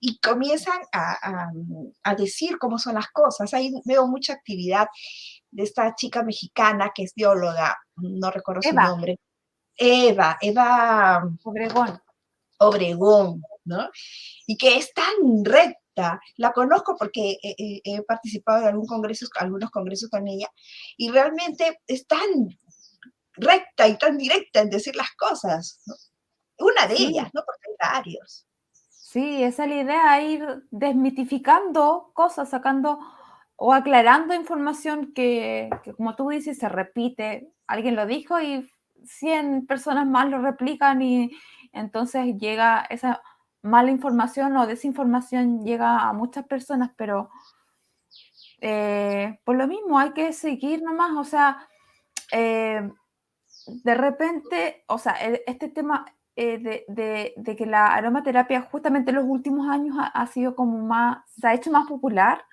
[0.00, 1.50] y comienzan a,
[2.16, 3.52] decir cómo son las cosas.
[3.54, 4.86] Ahí veo mucha actividad
[5.50, 9.18] de esta chica mexicana que es bióloga, no recuerdo su nombre.
[9.76, 12.00] Eva, Eva Obregón.
[12.58, 13.90] Obregón, ¿no?
[14.46, 16.20] Y que es tan recta.
[16.36, 20.48] La conozco porque he, participado en algún congreso, algunos congresos con ella,
[20.96, 22.48] y realmente es tan
[23.34, 25.82] recta y tan directa en decir las cosas.
[26.58, 27.42] Una de ellas, ¿no?
[27.44, 28.46] Porque hay varios.
[29.16, 32.98] Sí, esa es la idea, ir desmitificando cosas, sacando
[33.56, 37.50] o aclarando información que, como tú dices, se repite.
[37.66, 38.70] Alguien lo dijo y
[39.06, 41.30] 100 personas más lo replican y
[41.72, 43.22] entonces llega esa
[43.62, 47.30] mala información o desinformación llega a muchas personas, pero
[48.60, 51.66] eh, por lo mismo hay que seguir nomás, o sea,
[52.32, 52.86] eh,
[53.66, 56.04] de repente, o sea, e, este tema
[56.36, 61.46] eh, de, que la aromaterapia justamente en los últimos años ha, sido como más, se
[61.46, 62.44] ha hecho más popular.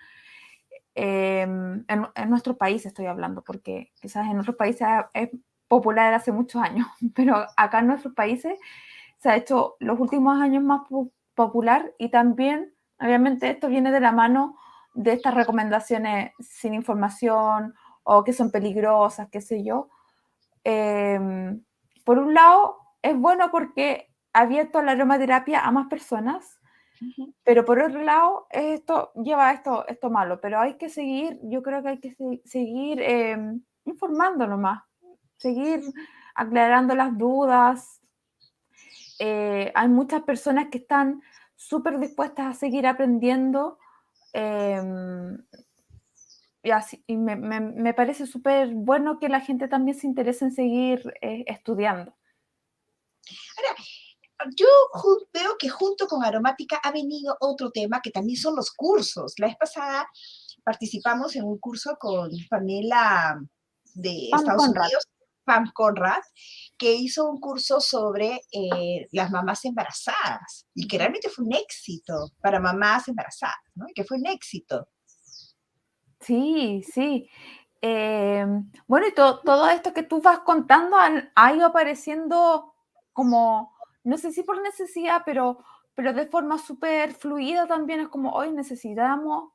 [0.95, 5.29] Em, en, nuestro país estoy hablando, porque quizás en otros países es
[5.67, 8.57] popular hace muchos años, pero acá en nuestros países
[9.17, 10.81] se ha hecho los últimos años más
[11.35, 14.57] popular y también, obviamente, esto viene de la mano
[14.93, 19.89] de estas recomendaciones sin información o que son peligrosas, qué sé yo.
[20.63, 21.63] Em,
[22.05, 26.59] por un lado, es bueno porque ha abierto la aromaterapia a más personas,
[27.43, 31.61] pero por otro lado, esto lleva a esto, esto malo, pero hay que seguir, yo
[31.61, 33.37] creo que hay que seguir eh,
[33.85, 34.83] informándonos más,
[35.37, 35.81] seguir
[36.33, 38.01] aclarando las dudas.
[39.19, 41.21] Eh, hay muchas personas que están
[41.55, 43.77] súper dispuestas a seguir aprendiendo.
[44.31, 45.37] Em,
[46.63, 50.51] y, así, y me, me, parece súper bueno que la gente también se interese en
[50.53, 52.15] seguir eh, estudiando.
[53.57, 53.75] Ahora,
[54.55, 54.67] yo
[55.33, 59.33] veo que junto con aromática ha venido otro tema que también son los cursos.
[59.37, 60.07] La vez pasada
[60.63, 63.39] participamos en un curso con Pamela
[63.93, 65.07] de Estados Unidos,
[65.43, 66.21] Pam Conrad,
[66.77, 72.31] que hizo un curso sobre eh, las mamás embarazadas y que realmente fue un éxito
[72.41, 73.85] para mamás embarazadas, ¿no?
[73.89, 74.87] Y que fue un éxito.
[76.21, 77.29] Sí, sí.
[77.81, 78.45] Eh,
[78.87, 80.95] bueno, y todo esto que tú vas contando
[81.35, 82.72] ha ido apareciendo
[83.13, 83.73] como,
[84.03, 85.63] no sé si por necesidad, pero,
[85.95, 89.53] pero de forma súper fluida también es como hoy necesitamos,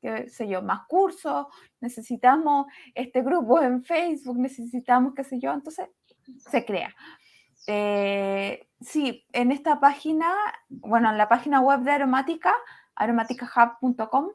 [0.00, 1.46] qué sé yo, más cursos,
[1.80, 5.88] necesitamos este grupo en Facebook, necesitamos qué sé yo, entonces
[6.38, 6.94] se crea.
[7.66, 10.34] Eh, sí, en esta página,
[10.68, 12.54] bueno, en la página web de Aromática,
[12.94, 14.28] aromaticahub.com,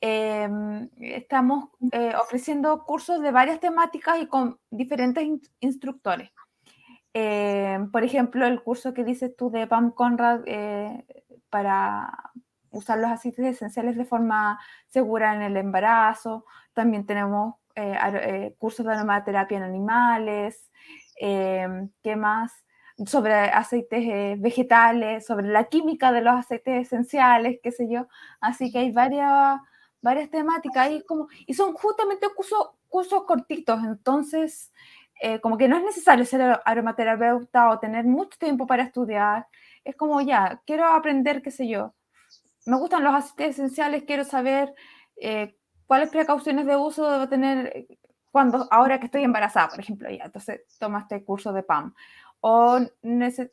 [0.00, 5.24] em, estamos eh, ofreciendo cursos de varias temáticas y con diferentes
[5.60, 6.30] instructores.
[7.20, 11.04] Eh, por ejemplo, el curso que dices tú de Pam Conrad eh,
[11.50, 12.12] para
[12.70, 16.44] usar los aceites esenciales de forma segura en el embarazo.
[16.74, 20.70] También tenemos eh, cursos de aromaterapia en animales.
[21.18, 22.52] ¿Qué más?
[23.04, 28.06] Sobre aceites vegetales, sobre la química de los aceites esenciales, qué sé yo.
[28.40, 29.58] Así que hay varias,
[30.00, 33.82] varias temáticas y, como, y son justamente cursos, cursos cortitos.
[33.82, 34.72] Entonces,
[35.20, 39.46] eh, como que no es necesario ser aromaterapeuta o tener mucho tiempo para estudiar.
[39.84, 41.94] Es como ya, quiero aprender, qué sé yo.
[42.66, 44.74] Me gustan los aceites esenciales, quiero saber
[45.16, 47.86] eh, cuáles precauciones de uso debo tener
[48.30, 51.94] cuando ahora que estoy embarazada, por ejemplo, ya, entonces toma este curso de PAM.
[52.40, 52.78] O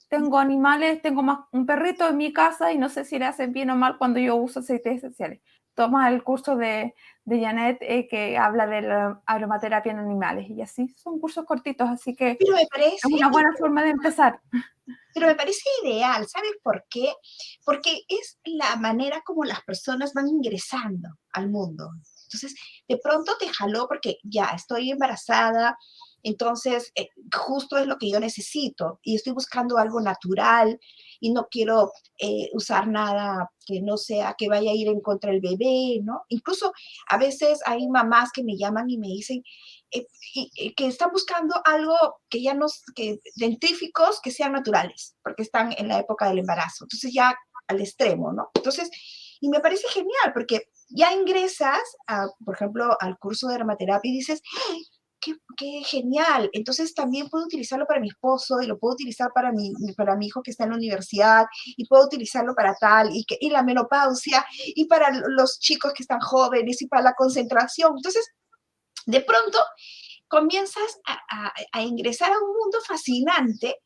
[0.10, 3.52] tengo animales, tengo más un perrito en mi casa y no sé si le hacen
[3.52, 5.42] bien o mal cuando yo uso aceites esenciales.
[5.76, 10.62] Toma el curso de, de Janet eh, que habla de la aromaterapia en animales y
[10.62, 14.40] así son cursos cortitos, así que es una buena forma de empezar.
[15.14, 17.14] Pero me parece ideal, ¿sabes por qué?
[17.66, 21.90] Porque es la manera como las personas van ingresando al mundo.
[22.26, 22.56] Entonces,
[22.88, 25.78] de pronto te jaló porque ya estoy embarazada,
[26.22, 30.80] entonces eh, justo es lo que yo necesito y estoy buscando algo natural
[31.20, 35.32] y no quiero eh, usar nada que no sea que vaya a ir en contra
[35.32, 36.24] del bebé, ¿no?
[36.30, 36.72] Incluso
[37.10, 39.44] a veces hay mamás que me llaman y me dicen
[39.92, 40.06] eh,
[40.76, 41.96] que están buscando algo
[42.30, 46.86] que ya no, que dentíficos que sean naturales, porque están en la época del embarazo.
[46.86, 47.36] Entonces ya
[47.68, 48.50] al extremo, ¿no?
[48.54, 48.90] Entonces,
[49.40, 54.18] y me parece genial porque ya ingresas, a, por ejemplo, al curso de aromaterapia y
[54.18, 54.42] dices,
[55.58, 56.50] qué, genial.
[56.54, 60.28] Entonces también puedo utilizarlo para mi esposo y lo puedo utilizar para mi, para mi
[60.28, 63.64] hijo que está en la universidad y puedo utilizarlo para tal y, que, y la
[63.64, 67.94] menopausia y para los chicos que están jóvenes y para la concentración.
[67.96, 68.28] Entonces,
[69.06, 69.60] de pronto
[70.28, 73.78] comienzas a, a ingresar a un mundo fascinante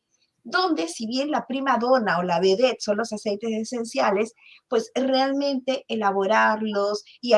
[0.44, 4.34] donde si bien la prima dona o la vedette son los aceites esenciales,
[4.68, 7.32] pues realmente elaborarlos y,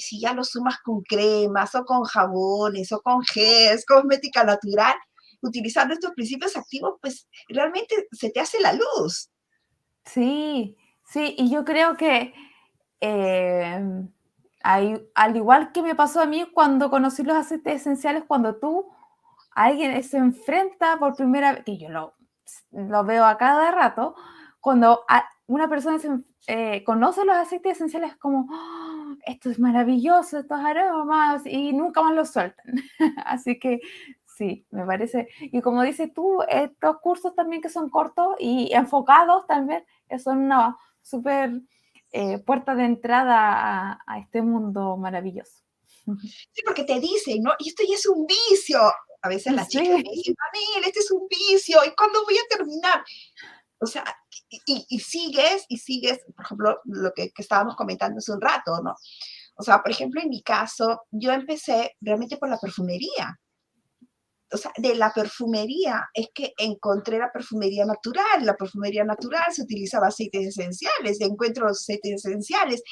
[0.00, 4.94] si ya los sumas con cremas o con jabones o con gels, cosmética natural,
[5.40, 9.30] utilizando estos principios activos, pues realmente se te hace la luz.
[10.04, 12.32] Sí, sí, y yo creo que
[13.00, 14.08] em,
[14.62, 18.91] al igual que me pasó a mí cuando conocí los aceites esenciales, cuando tú
[19.54, 22.14] alguien se enfrenta por primera vez, que yo lo,
[22.70, 24.14] lo veo a cada rato,
[24.60, 25.04] cuando
[25.46, 26.08] una persona se,
[26.48, 32.14] eh, conoce los aceites esenciales como, ¡Oh, esto es maravilloso, estos aromas, y nunca más
[32.14, 32.66] los sueltan.
[33.24, 33.80] Así que
[34.24, 35.28] sí, me parece.
[35.40, 39.84] Y como dices tú, estos cursos también que son cortos y enfocados también,
[40.18, 41.60] son una súper
[42.10, 45.62] eh, puerta de entrada a, este mundo maravilloso.
[46.50, 47.52] Sí, porque te dicen, ¿no?
[47.58, 48.80] Y esto ya es un vicio.
[49.22, 52.56] A veces las chicas me dicen, Pamela, este es un vicio, ¿y cuándo voy a
[52.56, 53.04] terminar?
[53.78, 54.04] O sea,
[54.66, 58.94] y, sigues, y sigues, por ejemplo, lo que, estábamos comentando hace un rato, ¿no?
[59.56, 63.38] O sea, por ejemplo, en mi caso, yo empecé realmente por la perfumería.
[64.52, 68.44] O sea, de la perfumería es que encontré la perfumería natural.
[68.44, 72.82] La perfumería natural se utilizaba aceites esenciales, encuentro los aceites esenciales.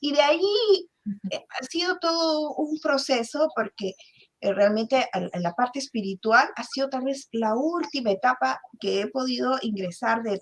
[0.00, 0.88] Y de ahí
[1.30, 3.94] eh, ha sido todo un proceso porque
[4.40, 9.56] realmente en la parte espiritual ha sido tal vez la última etapa que he podido
[9.62, 10.40] ingresar de,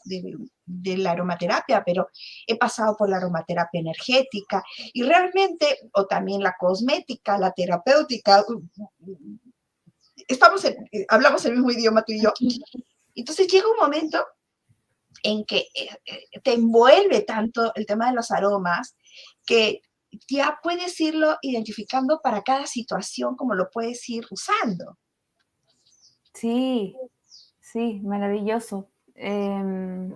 [0.64, 2.08] de, la aromaterapia, pero
[2.46, 8.44] he pasado por la aromaterapia energética y realmente, o también la cosmética, la terapéutica,
[10.28, 10.76] estamos eh,
[11.08, 12.32] hablamos el mismo idioma tú y yo.
[13.14, 14.24] Entonces llega un momento
[15.22, 18.96] en que eh, te envuelve tanto el tema de los aromas
[19.46, 19.80] que
[20.28, 24.98] ya puedes irlo identificando para cada situación como lo puedes ir usando.
[26.34, 26.94] Sí,
[27.60, 28.88] sí, maravilloso.
[29.14, 30.12] Em,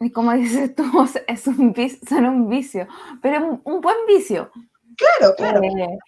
[0.00, 0.84] y como dices tú,
[1.26, 2.86] es un vicio, son un vicio,
[3.22, 4.50] pero un, buen vicio.
[4.96, 5.62] Claro, claro.
[5.62, 5.98] Eh,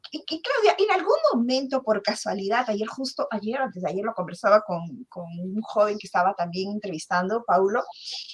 [0.00, 4.80] Claudia, en algún momento, por casualidad, ayer justo, ayer, antes de ayer lo conversaba con,
[5.08, 7.82] con, un joven que estaba también entrevistando, Paulo,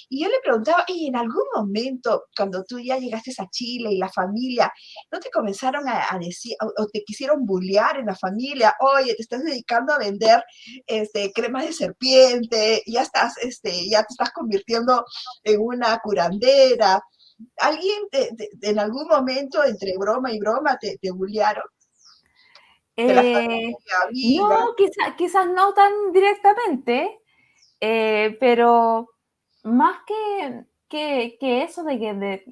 [0.09, 3.97] y yo le preguntaba, y en algún momento, cuando tú ya llegaste a Chile y
[3.97, 4.71] la familia,
[5.11, 9.43] ¿no te comenzaron a, decir, o, te quisieron bullear en la familia, oye, te estás
[9.43, 10.43] dedicando a vender
[10.85, 15.05] este, cremas de serpiente, ya estás, este, ya te estás convirtiendo
[15.43, 17.01] en una curandera?
[17.57, 18.03] ¿Alguien
[18.61, 21.65] en algún momento entre broma y broma te, te bullearon?
[22.97, 23.73] Eh,
[24.37, 24.75] no,
[25.17, 27.19] quizás no tan directamente,
[27.81, 29.09] eh, pero
[29.63, 30.65] más que,
[31.37, 32.45] que, eso de que de,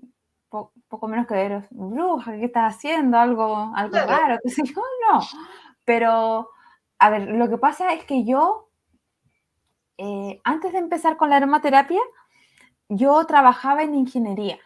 [0.50, 5.20] poco menos que eres bruja, que estás haciendo algo, algo raro, que no.
[5.86, 6.50] Pero,
[7.00, 8.70] a ver, lo que pasa es que yo,
[9.98, 12.02] eh, antes de empezar con la aromaterapia,
[12.90, 14.60] yo trabajaba en ingeniería.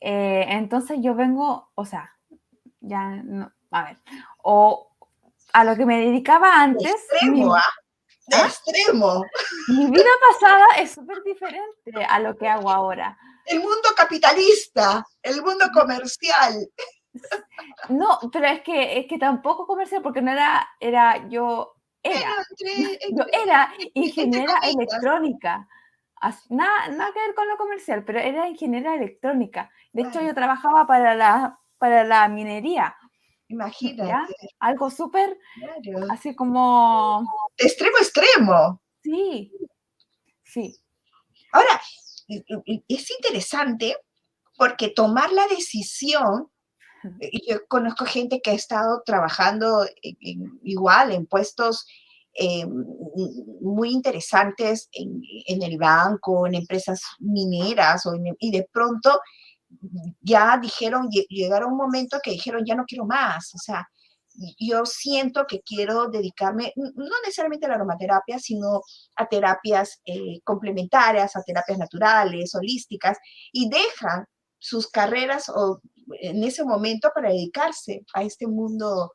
[0.00, 2.14] Eh, entonces yo vengo, o sea,
[2.80, 3.98] ya no, a ver,
[4.42, 4.92] o
[5.52, 6.90] a lo que me dedicaba antes.
[6.90, 8.44] Extremo, mi, ¿ah?
[8.44, 9.24] extremo.
[9.68, 13.18] Mi vida pasada es súper diferente a lo que hago ahora.
[13.46, 16.68] El mundo capitalista, el mundo comercial.
[17.88, 22.36] No, pero es que, es que tampoco comercial, porque no era, era yo era,
[23.10, 25.68] yo era ingeniera electrónica.
[26.50, 29.70] Nada, nada que ver con lo comercial, pero era ingeniera electrónica.
[29.92, 32.96] De hecho, yo trabajaba para la, para la minería.
[33.48, 34.12] Imagínate.
[34.58, 35.38] Algo súper,
[36.10, 37.24] así como...
[37.56, 38.82] Extremo extremo.
[39.02, 39.52] Sí,
[40.44, 40.76] sí.
[41.52, 41.80] Ahora,
[42.88, 43.96] es interesante
[44.56, 46.50] porque tomar la decisión,
[47.46, 49.86] yo conozco gente que ha estado trabajando
[50.62, 51.86] igual en puestos
[52.40, 52.64] eh,
[53.60, 58.04] muy interesantes en, el banco, en empresas mineras,
[58.38, 59.20] y de pronto
[60.20, 63.88] ya dijeron, llegaron un momento que dijeron, ya no quiero más, o sea,
[64.60, 68.82] yo siento que quiero dedicarme no necesariamente a la aromaterapia, sino
[69.16, 73.18] a terapias eh, complementarias, a terapias naturales, holísticas,
[73.52, 74.26] y dejan
[74.58, 75.80] sus carreras o,
[76.20, 79.14] en ese momento para dedicarse a este mundo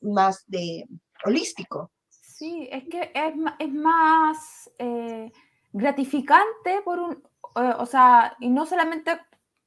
[0.00, 0.86] más de
[1.24, 1.92] holístico.
[2.36, 5.32] Sí, es que es, es más eh,
[5.72, 7.12] gratificante por un,
[7.56, 9.18] eh, o sea, y no solamente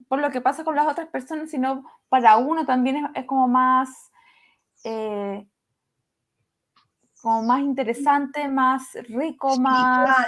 [0.08, 4.12] por lo que pasa con las otras personas, sino para uno también es como más
[4.84, 5.48] eh,
[7.22, 10.28] como más interesante, más rico, más...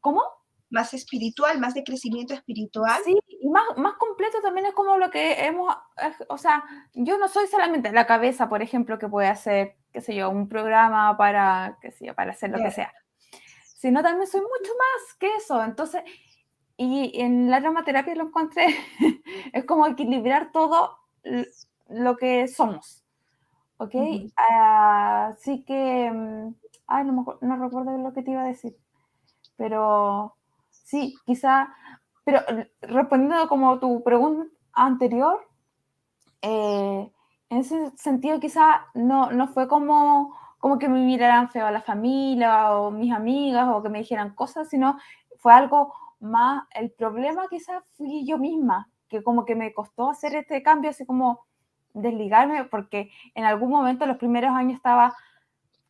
[0.00, 0.22] ¿Cómo?
[0.68, 3.00] Más espiritual, más de crecimiento espiritual.
[3.06, 5.74] Sí, y más, más completo también es como lo que hemos,
[6.28, 10.14] o sea, yo no soy solamente la cabeza, por ejemplo, que puede hacer, qué sé
[10.14, 12.92] yo, un programa para, qué sé yo, para hacer lo que sea,
[13.64, 15.60] sino también soy mucho más que eso.
[15.64, 16.02] Entonces,
[16.76, 18.66] y en la aromaterapia lo encontré,
[19.52, 20.98] es como equilibrar todo
[21.88, 23.04] lo que somos.
[23.78, 23.94] ¿ok?
[24.36, 26.54] Así que, mm,
[26.86, 28.76] ay, no, no recuerdo lo que te iba a decir,
[29.56, 30.36] pero
[30.70, 31.74] sí, quizá,
[32.22, 32.40] pero
[32.82, 35.44] respondiendo como tu pregunta anterior,
[36.42, 37.10] eh,
[37.50, 41.82] en ese sentido quizá no, no fue como, como que me miraran feo a la
[41.82, 44.98] familia o mis amigas o que me dijeran cosas, sino
[45.38, 50.34] fue algo más, el problema quizás fui yo misma, que como que me costó hacer
[50.34, 51.46] este cambio, así como
[51.94, 55.16] desligarme porque en algún momento, los primeros años, estaba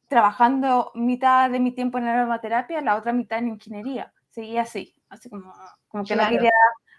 [0.08, 4.12] trabajando mitad de mi tiempo en aromaterapia, la otra mitad en ingeniería.
[4.30, 5.52] Seguía así, así como,
[5.88, 6.52] como que no, quería,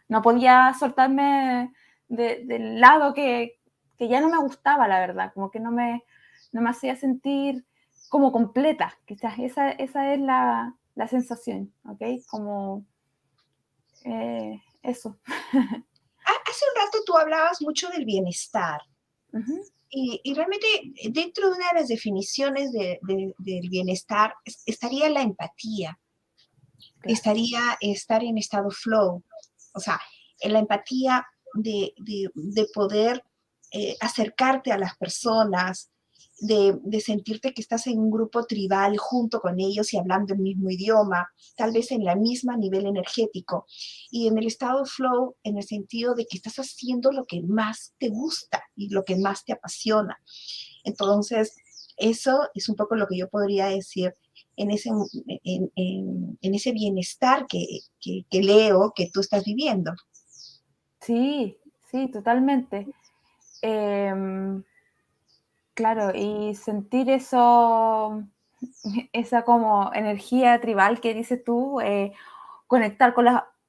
[0.10, 1.72] no podía soltarme
[2.08, 3.59] del lado que,
[4.00, 6.04] que, ya no me gustaba, la verdad, como que no me,
[6.52, 7.66] no me hacía sentir
[8.10, 9.38] como completa, quizás.
[9.38, 12.02] Esa, esa es la, la sensación, ¿ok?
[12.30, 12.86] Como
[14.06, 15.20] eh, eso.
[16.50, 18.82] Hace un rato tú hablabas mucho del bienestar.
[19.92, 24.34] Y, realmente eh, dentro de una de las definiciones del bienestar
[24.66, 26.00] estaría la empatía,
[27.04, 29.24] estaría estar en estado flow,
[29.74, 30.00] o sea,
[30.40, 31.94] en la empatía de,
[32.74, 33.24] poder
[33.72, 35.90] eh, acercarte a las personas,
[36.42, 40.70] de, sentirte que estás en un grupo tribal junto con ellos y hablando el mismo
[40.70, 43.66] idioma, tal vez en la misma nivel energético,
[44.10, 47.94] y en el estado flow, en el sentido de que estás haciendo lo que más
[47.98, 50.18] te gusta y lo que más te apasiona.
[50.84, 51.56] Entonces,
[51.98, 54.14] eso es un poco lo que yo podría decir
[54.56, 54.90] en ese,
[55.44, 57.66] en, ese bienestar que,
[58.02, 59.94] que, leo que tú estás viviendo.
[61.02, 61.58] Sí,
[61.92, 62.88] sí, totalmente.
[63.62, 64.64] Em,
[65.80, 68.22] Claro, y sentir eso,
[69.14, 72.12] esa como energía tribal que dices tú, eh,
[72.68, 73.26] conectar con,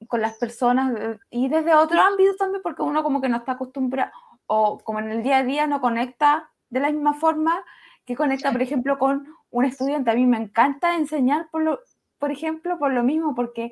[0.09, 3.53] con las personas eh, y desde otro ámbito también, porque uno como que no está
[3.53, 4.11] acostumbrado,
[4.45, 7.63] o como en el día a día no conecta de la misma forma
[8.05, 10.11] que conecta, por ejemplo, con un estudiante.
[10.11, 11.79] A mí me encanta enseñar, por, lo,
[12.19, 13.71] por ejemplo, por lo mismo, porque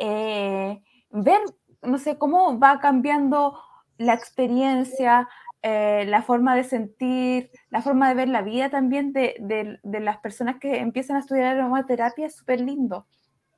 [0.00, 1.42] eh, ver,
[1.80, 3.56] no sé, cómo va cambiando
[3.98, 5.28] la experiencia,
[5.62, 9.36] eh, la forma de sentir, la forma de ver la vida también de,
[9.82, 13.06] de, las personas que empiezan a estudiar aromaterapia es súper lindo.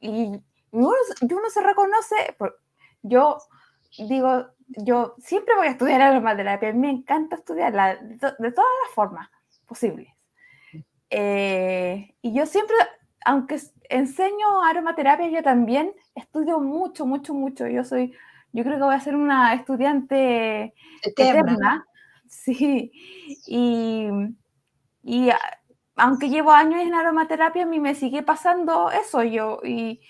[0.01, 0.33] Y,
[0.71, 0.91] uno,
[1.23, 2.37] uno, se reconoce,
[3.03, 3.39] yo
[3.97, 9.31] digo, yo siempre voy a estudiar aromaterapia, me encanta estudiarla de, todas las formas
[9.67, 10.09] posibles.
[11.11, 12.77] Eh, y yo siempre,
[13.25, 17.67] aunque enseño aromaterapia, yo también estudio mucho, mucho, mucho.
[17.67, 18.15] Yo soy,
[18.55, 21.85] yo creo que voy a ser una estudiante eterna
[22.27, 22.91] Sí,
[23.47, 24.09] y,
[25.03, 25.29] y
[25.97, 29.61] aunque llevo años en aromaterapia, a mí me sigue pasando eso yo.
[29.63, 30.01] Y,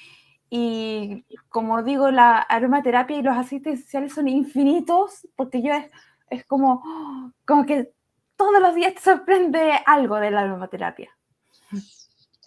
[0.49, 5.90] y como digo, la aromaterapia y los aceites esenciales son infinitos, porque yo es,
[6.30, 6.82] es como,
[7.45, 7.92] como que
[8.36, 11.11] todos los días te sorprende algo de la aromaterapia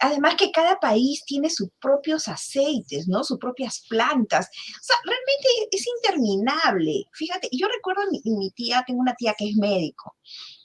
[0.00, 3.24] además que cada país tiene sus propios aceites, ¿no?
[3.24, 4.46] Sus propias plantas.
[4.46, 7.04] O sea, realmente es interminable.
[7.12, 10.16] Fíjate, yo recuerdo mi, mi tía, tengo una tía que es médico.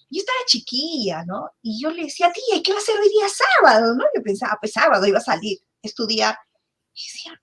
[0.09, 1.49] Yo estaba chiquilla, ¿no?
[1.61, 3.95] Y yo le decía, tía, ¿qué va a hacer hoy día sábado?
[3.95, 4.05] ¿no?
[4.15, 6.37] Yo pensaba, pues sábado iba a salir a estudiar.
[6.93, 7.41] Y decía,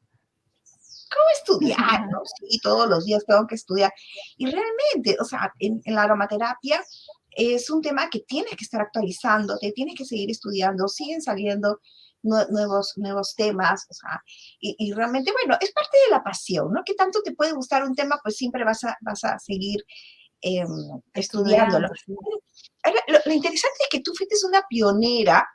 [1.10, 2.06] ¿cómo estudiar?
[2.10, 2.22] ¿no?
[2.48, 3.92] Sí, todos los días tengo que estudiar.
[4.36, 6.84] Y realmente, o sea, en, en la aromaterapia
[7.32, 11.80] es un tema que tienes que estar actualizando, te tienes que seguir estudiando, siguen saliendo
[12.22, 14.22] nuevos, nuevos temas, o sea,
[14.60, 16.82] y, realmente, bueno, es parte de la pasión, ¿no?
[16.84, 19.84] Que tanto te puede gustar un tema, pues siempre vas a, vas a seguir
[20.42, 20.68] em,
[21.14, 21.88] estudiándolo.
[21.88, 25.46] lo, interesante es que tú fuiste una pionera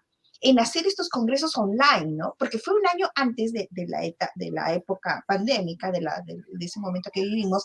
[0.42, 2.36] en hacer estos congresos online, ¿no?
[2.38, 4.02] Porque fue un año antes de, la,
[4.36, 7.64] de la época pandémica, de, la, de, ese momento que vivimos,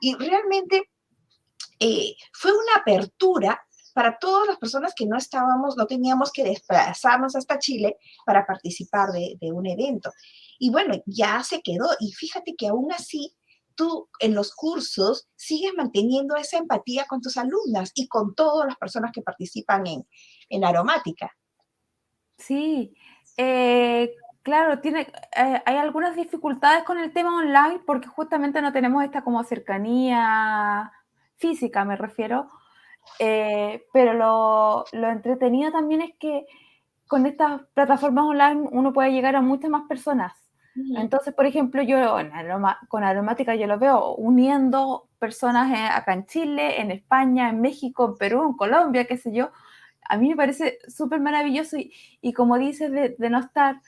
[0.00, 0.90] y realmente
[1.80, 3.60] eh, fue una apertura
[3.92, 9.10] para todas las personas que no estábamos, no teníamos que desplazarnos hasta Chile para participar
[9.10, 10.12] de, un evento.
[10.58, 11.88] Y bueno, ya se quedó.
[11.98, 13.34] Y fíjate que aún así,
[13.74, 18.76] tú en los cursos sigues manteniendo esa empatía con tus alumnas y con todas las
[18.76, 20.06] personas que participan en,
[20.48, 21.34] en aromática.
[22.38, 22.94] Sí,
[23.36, 29.02] eh, claro, tiene, eh, hay algunas dificultades con el tema online porque justamente no tenemos
[29.04, 30.92] esta como cercanía
[31.40, 32.50] física, me refiero,
[33.18, 36.46] eh, pero lo, lo, entretenido también es que
[37.08, 40.32] con estas plataformas online uno puede llegar a muchas más personas.
[40.96, 42.16] Entonces, por ejemplo, yo
[42.88, 48.16] con aromática yo lo veo uniendo personas acá en Chile, en España, en México, en
[48.16, 49.50] Perú, en Colombia, qué sé yo.
[50.08, 53.80] A mí me parece súper maravilloso y, y, como dices, de, de no estar,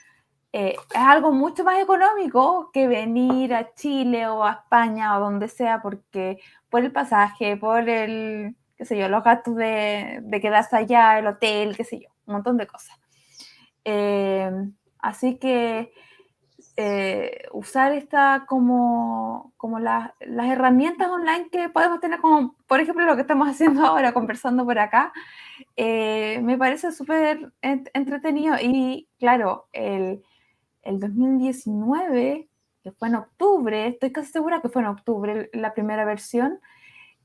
[0.53, 5.49] eh, es algo mucho más económico que venir a Chile o a España o donde
[5.49, 6.41] sea, porque
[6.73, 11.27] por el pasaje, por el, qué sé yo, los gastos de, de quedarse allá, el
[11.27, 12.99] hotel, qué sé yo, un montón de cosas.
[13.85, 14.51] Eh,
[14.99, 15.93] así que
[16.79, 23.17] eh, usar esta como, como las herramientas online que podemos tener, como por ejemplo lo
[23.17, 25.13] que estamos haciendo ahora, conversando por acá,
[25.77, 30.23] eh, me parece súper entretenido y claro, el,
[30.85, 32.49] el 2019,
[32.83, 36.61] que fue en octubre, estoy casi segura que fue en octubre la primera versión,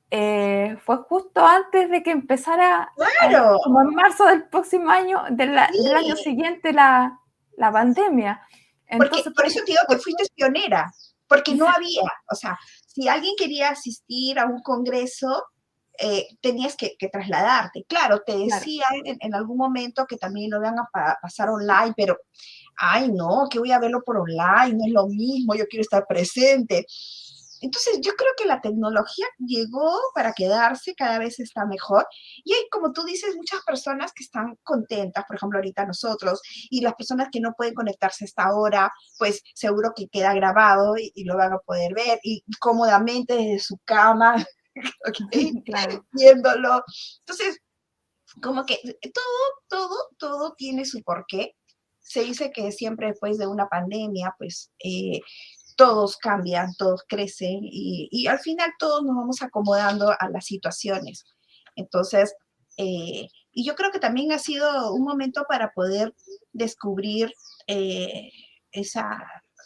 [0.09, 3.57] eh, fue justo antes de que empezara, claro.
[3.63, 7.19] como en marzo del próximo año, del año siguiente, la,
[7.57, 8.41] la pandemia.
[8.87, 10.93] Entonces, por eso te digo que fuiste pionera,
[11.27, 15.43] porque no había, o sea, si alguien quería asistir a un congreso,
[15.99, 17.85] eh, tenías que, trasladarte.
[17.87, 20.87] Claro, te decía en, algún momento que también lo van a
[21.21, 22.17] pasar online, pero,
[22.77, 26.05] ay, no, que voy a verlo por online, no es lo mismo, yo quiero estar
[26.07, 26.85] presente.
[27.61, 32.07] Entonces, yo creo que la tecnología llegó para quedarse, cada vez está mejor.
[32.43, 36.81] Y hay, como tú dices, muchas personas que están contentas, por ejemplo, ahorita nosotros, y
[36.81, 41.35] las personas que no pueden conectarse hasta ahora, pues seguro que queda grabado y, lo
[41.35, 44.35] van a poder ver y cómodamente desde su cama,
[46.11, 46.83] viéndolo.
[47.19, 47.59] Entonces,
[48.41, 48.79] como que
[49.13, 49.23] todo,
[49.67, 51.55] todo, todo tiene su porqué.
[51.99, 55.19] Se dice que siempre después de una pandemia, pues eh,
[55.75, 61.25] todos cambian, todos crecen y, al final todos nos vamos acomodando a las situaciones.
[61.75, 62.33] Entonces,
[62.77, 66.13] eh, y yo creo que también ha sido un momento para poder
[66.53, 67.31] descubrir
[67.67, 68.31] eh,
[68.71, 69.19] esa,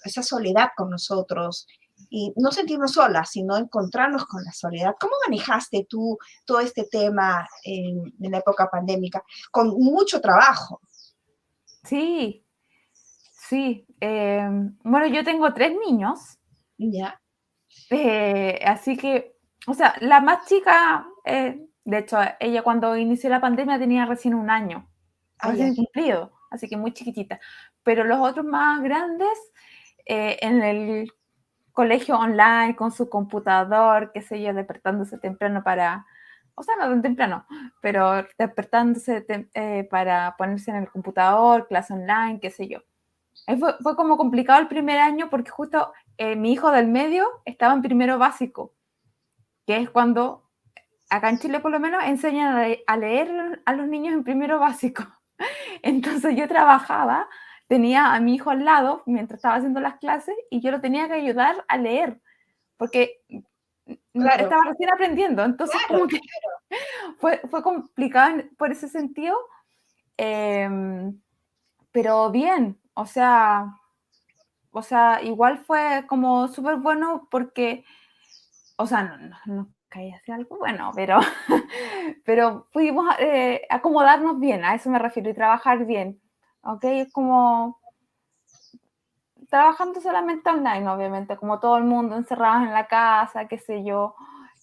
[0.03, 1.67] esa soledad con nosotros
[2.09, 4.95] y no sentirnos solas, sino encontrarnos con la soledad.
[4.99, 9.23] ¿Cómo manejaste tú todo este tema en, en la época pandémica?
[9.51, 10.81] Con mucho trabajo.
[11.83, 12.45] Sí,
[13.51, 16.39] Sí, em, bueno, yo tengo tres niños.
[16.77, 17.19] Ya.
[17.89, 19.35] Eh, así que,
[19.67, 24.35] o sea, la más chica, eh, de hecho, ella cuando inició la pandemia tenía recién
[24.35, 24.89] un año,
[25.39, 27.41] ah, recién cumplido, así que muy chiquitita.
[27.83, 29.37] Pero los otros más grandes,
[30.05, 31.11] eh, en el
[31.71, 36.05] colegio online, con su computador, qué sé yo, despertándose temprano para,
[36.55, 37.45] o sea, no tan temprano,
[37.81, 39.25] pero despertándose
[39.89, 42.79] para ponerse en el computador, clase online, qué sé yo.
[43.59, 47.73] Fue, fue, como complicado el primer año porque justo eh, mi hijo del medio estaba
[47.73, 48.75] en primero básico,
[49.65, 50.47] que es cuando,
[51.09, 55.03] acá en Chile por lo menos, enseñan a, leer a los niños en primero básico.
[55.81, 57.27] Entonces yo trabajaba,
[57.71, 61.07] tenía a mi hijo al lado mientras estaba haciendo las clases y yo lo tenía
[61.07, 62.19] que ayudar a leer,
[62.75, 63.21] porque
[64.13, 65.41] estaba recién aprendiendo.
[65.45, 65.79] Entonces
[67.19, 69.37] fue, fue complicado por ese sentido,
[70.17, 71.17] em,
[71.93, 73.73] pero bien, o sea,
[74.71, 77.85] o sea, igual fue como súper bueno porque,
[78.75, 81.19] o sea, no, no, no caí hacia algo bueno, pero,
[82.25, 86.20] pero pudimos eh, acomodarnos bien, a eso me refiero, y trabajar bien,
[86.63, 86.83] ¿ok?
[86.85, 87.79] Es como
[89.49, 94.15] trabajando solamente online, obviamente, como todo el mundo, encerrados en la casa, qué sé yo,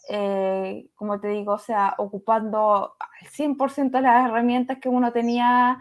[0.08, 5.78] eh, como te digo, o sea, ocupando al 100% las herramientas que uno tenía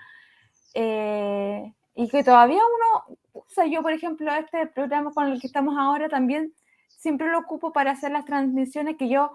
[0.74, 3.66] eh, y que todavía uno usa.
[3.68, 6.54] Yo, por ejemplo, este programa con el que estamos ahora también
[6.90, 9.32] siempre lo ocupo para hacer las transmisiones que yo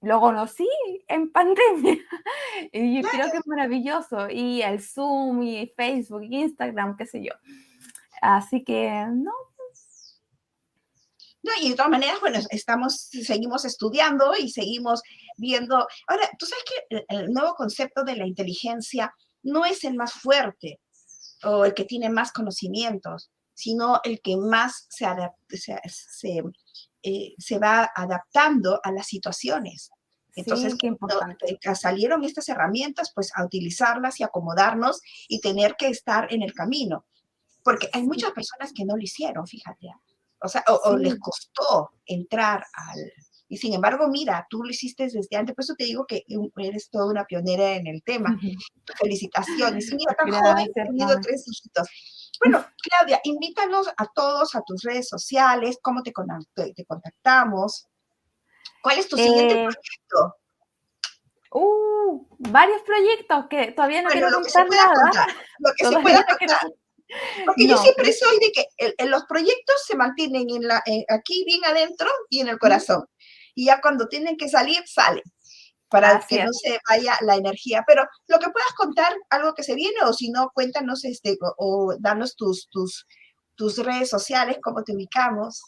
[0.00, 0.68] lo conocí
[1.08, 1.96] en pandemia
[2.72, 4.28] y yo creo que es maravilloso.
[4.30, 7.32] Y el Zoom y Facebook Instagram, qué sé yo.
[8.20, 9.32] Así que, no.
[11.42, 15.02] No, y de todas maneras, bueno, estamos, seguimos estudiando y seguimos
[15.36, 15.86] viendo.
[16.06, 20.80] Ahora, tú sabes que el nuevo concepto de la inteligencia no es el más fuerte
[21.44, 25.06] o el que tiene más conocimientos, sino el que más se,
[25.48, 26.42] se,
[27.08, 29.90] eh, se va adaptando a las situaciones.
[30.36, 36.32] Entonces, sí, eh, salieron estas herramientas, pues a utilizarlas y acomodarnos y tener que estar
[36.32, 37.06] en el camino.
[37.64, 39.88] Porque hay muchas personas que no lo hicieron, fíjate.
[40.40, 43.12] O sea, o, les costó entrar al...
[43.48, 46.24] Y sin embargo, mira, tú lo hiciste desde antes, por eso te digo que
[46.58, 48.38] eres toda una pionera en el tema.
[48.96, 49.92] Felicitaciones.
[49.92, 51.88] Mira, tan joven, he tenido tres hijitos.
[52.42, 56.12] Bueno, Claudia, invítanos a todos a tus redes sociales, cómo te,
[56.74, 57.88] te contactamos.
[58.82, 60.36] ¿Cuál es tu siguiente eh, proyecto?
[61.50, 65.26] Uh, varios proyectos que todavía no quiero contar nada.
[65.58, 66.60] lo que se pueda contar.
[67.46, 72.08] Porque yo siempre soy de que los proyectos se mantienen en la, aquí bien adentro
[72.28, 73.06] y en el corazón.
[73.54, 75.22] Y ya cuando tienen que salir, salen
[75.88, 77.84] para que no se vaya la energía.
[77.86, 81.94] Pero lo que puedas contar, algo que se viene, o si no, cuéntanos este, o,
[81.98, 83.06] danos tus, tus,
[83.54, 85.62] tus redes sociales, cómo te ubicamos.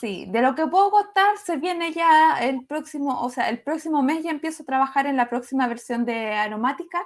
[0.00, 4.02] Sí, de lo que puedo contar, se viene ya el próximo, o sea, el próximo
[4.02, 7.04] mes ya empiezo a trabajar en la próxima versión de Aromática,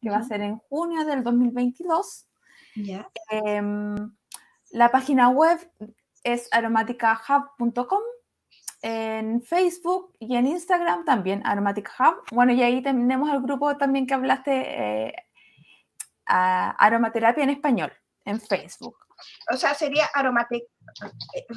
[0.00, 2.26] que va a ser en junio del 2022.
[3.30, 4.12] Em,
[4.70, 5.58] la página web
[6.24, 8.02] es aromaticahub.com.
[8.82, 12.22] En Facebook y en Instagram también, Aromatic Hub.
[12.30, 15.14] Bueno, y ahí tenemos el grupo también que hablaste, eh,
[16.26, 17.92] Aromaterapia en Español,
[18.24, 18.96] en Facebook.
[19.52, 20.66] O sea, sería aromática,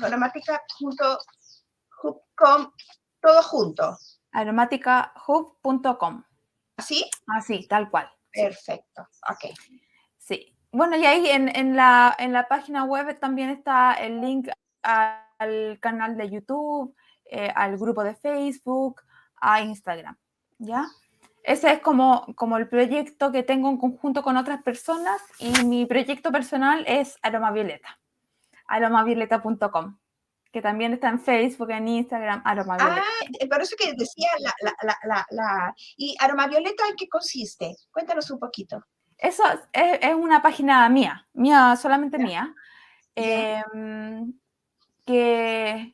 [0.01, 2.71] aromática.com,
[3.21, 3.97] todo junto.
[4.31, 6.23] aromáticahub.com.
[6.77, 7.09] ¿Así?
[7.27, 8.09] Así, tal cual.
[8.31, 9.53] Perfecto, ok.
[10.17, 14.49] Sí, bueno, y ahí en, la, en la página web también está el link
[14.83, 16.95] al canal de YouTube,
[17.31, 19.01] eh, al grupo de Facebook,
[19.39, 20.17] a Instagram,
[20.57, 20.87] ¿ya?
[21.43, 25.85] Ese es como, como el proyecto que tengo en conjunto con otras personas y mi
[25.85, 27.99] proyecto personal es Aromavioleta,
[28.67, 29.97] aromavioleta.com,
[30.51, 33.01] que también está en Facebook, en Instagram, Aromavioleta.
[33.01, 34.53] Ah, eh, por eso que decía la,
[34.83, 37.75] la, la, la, ¿Y Aromavioleta en qué consiste?
[37.91, 38.83] Cuéntanos un poquito.
[39.17, 42.55] Eso es, una página mía, mía, solamente mía,
[43.15, 44.33] em,
[45.05, 45.93] que,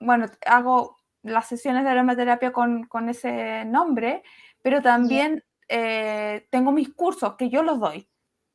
[0.00, 4.22] bueno, hago las sesiones de aromaterapia con, con ese nombre,
[4.62, 8.08] pero también eh, tengo mis cursos que yo los doy.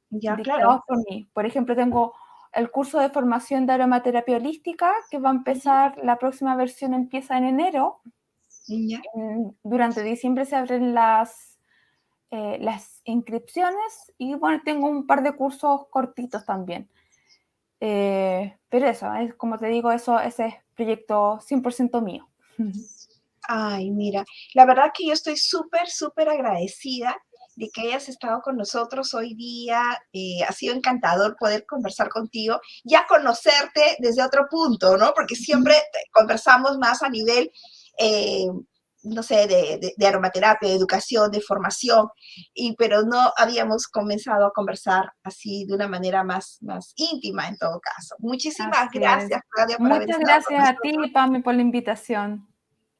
[0.09, 0.83] Ya, claro.
[0.87, 1.29] Por, mí.
[1.33, 2.13] por ejemplo, tengo
[2.53, 7.37] el curso de formación de aromaterapia holística que va a empezar, la próxima versión empieza
[7.37, 8.01] en enero.
[9.63, 11.53] Durante diciembre se abren las
[12.35, 16.89] eh, las inscripciones y bueno, tengo un par de cursos cortitos también.
[17.85, 22.29] Eh, pero eso, es como te digo, eso ese es proyecto 100% mío.
[23.49, 24.23] Ay, mira,
[24.53, 27.21] la verdad que yo estoy súper, súper agradecida
[27.57, 29.81] de que hayas estado con nosotros hoy día.
[30.13, 35.11] Eh, ha sido encantador poder conversar contigo, ya conocerte desde otro punto, ¿no?
[35.13, 35.75] Porque siempre
[36.13, 37.51] conversamos más a nivel
[39.03, 42.07] no sé, de, de, aromaterapia, de educación, de formación,
[42.53, 47.57] y, pero no habíamos comenzado a conversar así de una manera más, más íntima en
[47.57, 48.15] todo caso.
[48.19, 52.47] Muchísimas gracias, Claudia, por Muchas gracias a ti, Pami, por la invitación.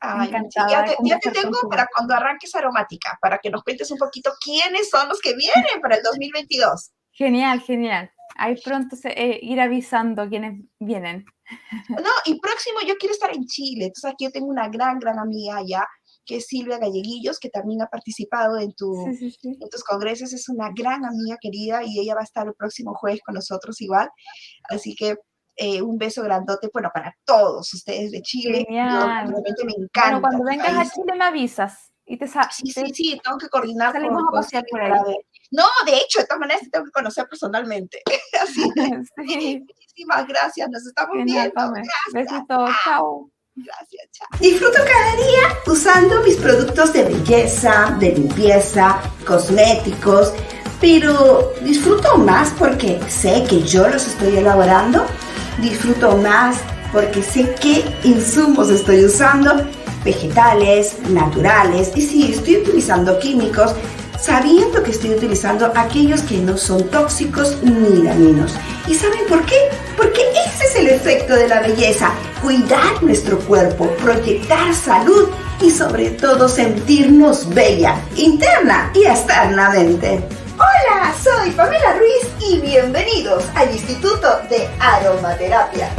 [0.05, 3.97] Ay, ya, te, ya te tengo para cuando arranques aromática, para que nos cuentes un
[3.97, 6.91] poquito quiénes son los que vienen para el 2022.
[7.13, 8.11] Genial, genial.
[8.35, 11.25] Ahí pronto se, eh, ir avisando quiénes vienen.
[11.89, 13.85] No, y próximo yo quiero estar en Chile.
[13.85, 15.85] Entonces aquí yo tengo una gran, gran amiga allá,
[16.25, 20.33] que es Silvia Galleguillos, que también ha participado en, tu, en tus congresos.
[20.33, 23.81] Es una gran amiga querida y ella va a estar el próximo jueves con nosotros
[23.81, 24.09] igual.
[24.69, 25.17] Así que
[25.55, 28.65] eh, un beso grandote, bueno, para todos ustedes de Chile.
[28.65, 29.27] Genial.
[29.29, 30.19] realmente me encanta.
[30.19, 31.91] Bueno, cuando vengas a Chile me avisas.
[32.05, 33.93] Y te sí, sí, sí, tengo que coordinar.
[33.93, 34.91] Salimos a pasear por ahí.
[35.53, 38.01] No, de hecho, de todas maneras te tengo que conocer personalmente.
[38.41, 38.63] Así
[39.27, 39.59] sí.
[39.59, 41.51] Muchísimas gracias, nos estamos viendo.
[42.11, 43.29] Besitos, chao.
[43.55, 44.27] Gracias, chao.
[44.39, 50.33] Disfruto cada día usando mis productos de belleza, de limpieza, cosméticos,
[50.81, 55.05] pero disfruto más porque sé que yo los estoy elaborando.
[55.59, 56.57] Disfruto más
[56.91, 59.67] porque sé qué insumos estoy usando,
[60.03, 63.75] vegetales, naturales, y si estoy utilizando químicos,
[64.23, 68.53] sabiendo que estoy utilizando aquellos que no son tóxicos ni dañinos.
[68.87, 69.69] ¿Y saben por qué?
[69.97, 75.27] Porque ese es el efecto de la belleza, cuidar nuestro cuerpo, proyectar salud
[75.59, 80.23] y sobre todo sentirnos bella, interna y externamente.
[80.55, 85.89] Hola, soy Pamela Ruiz y bienvenidos al Instituto de Aromaterapia.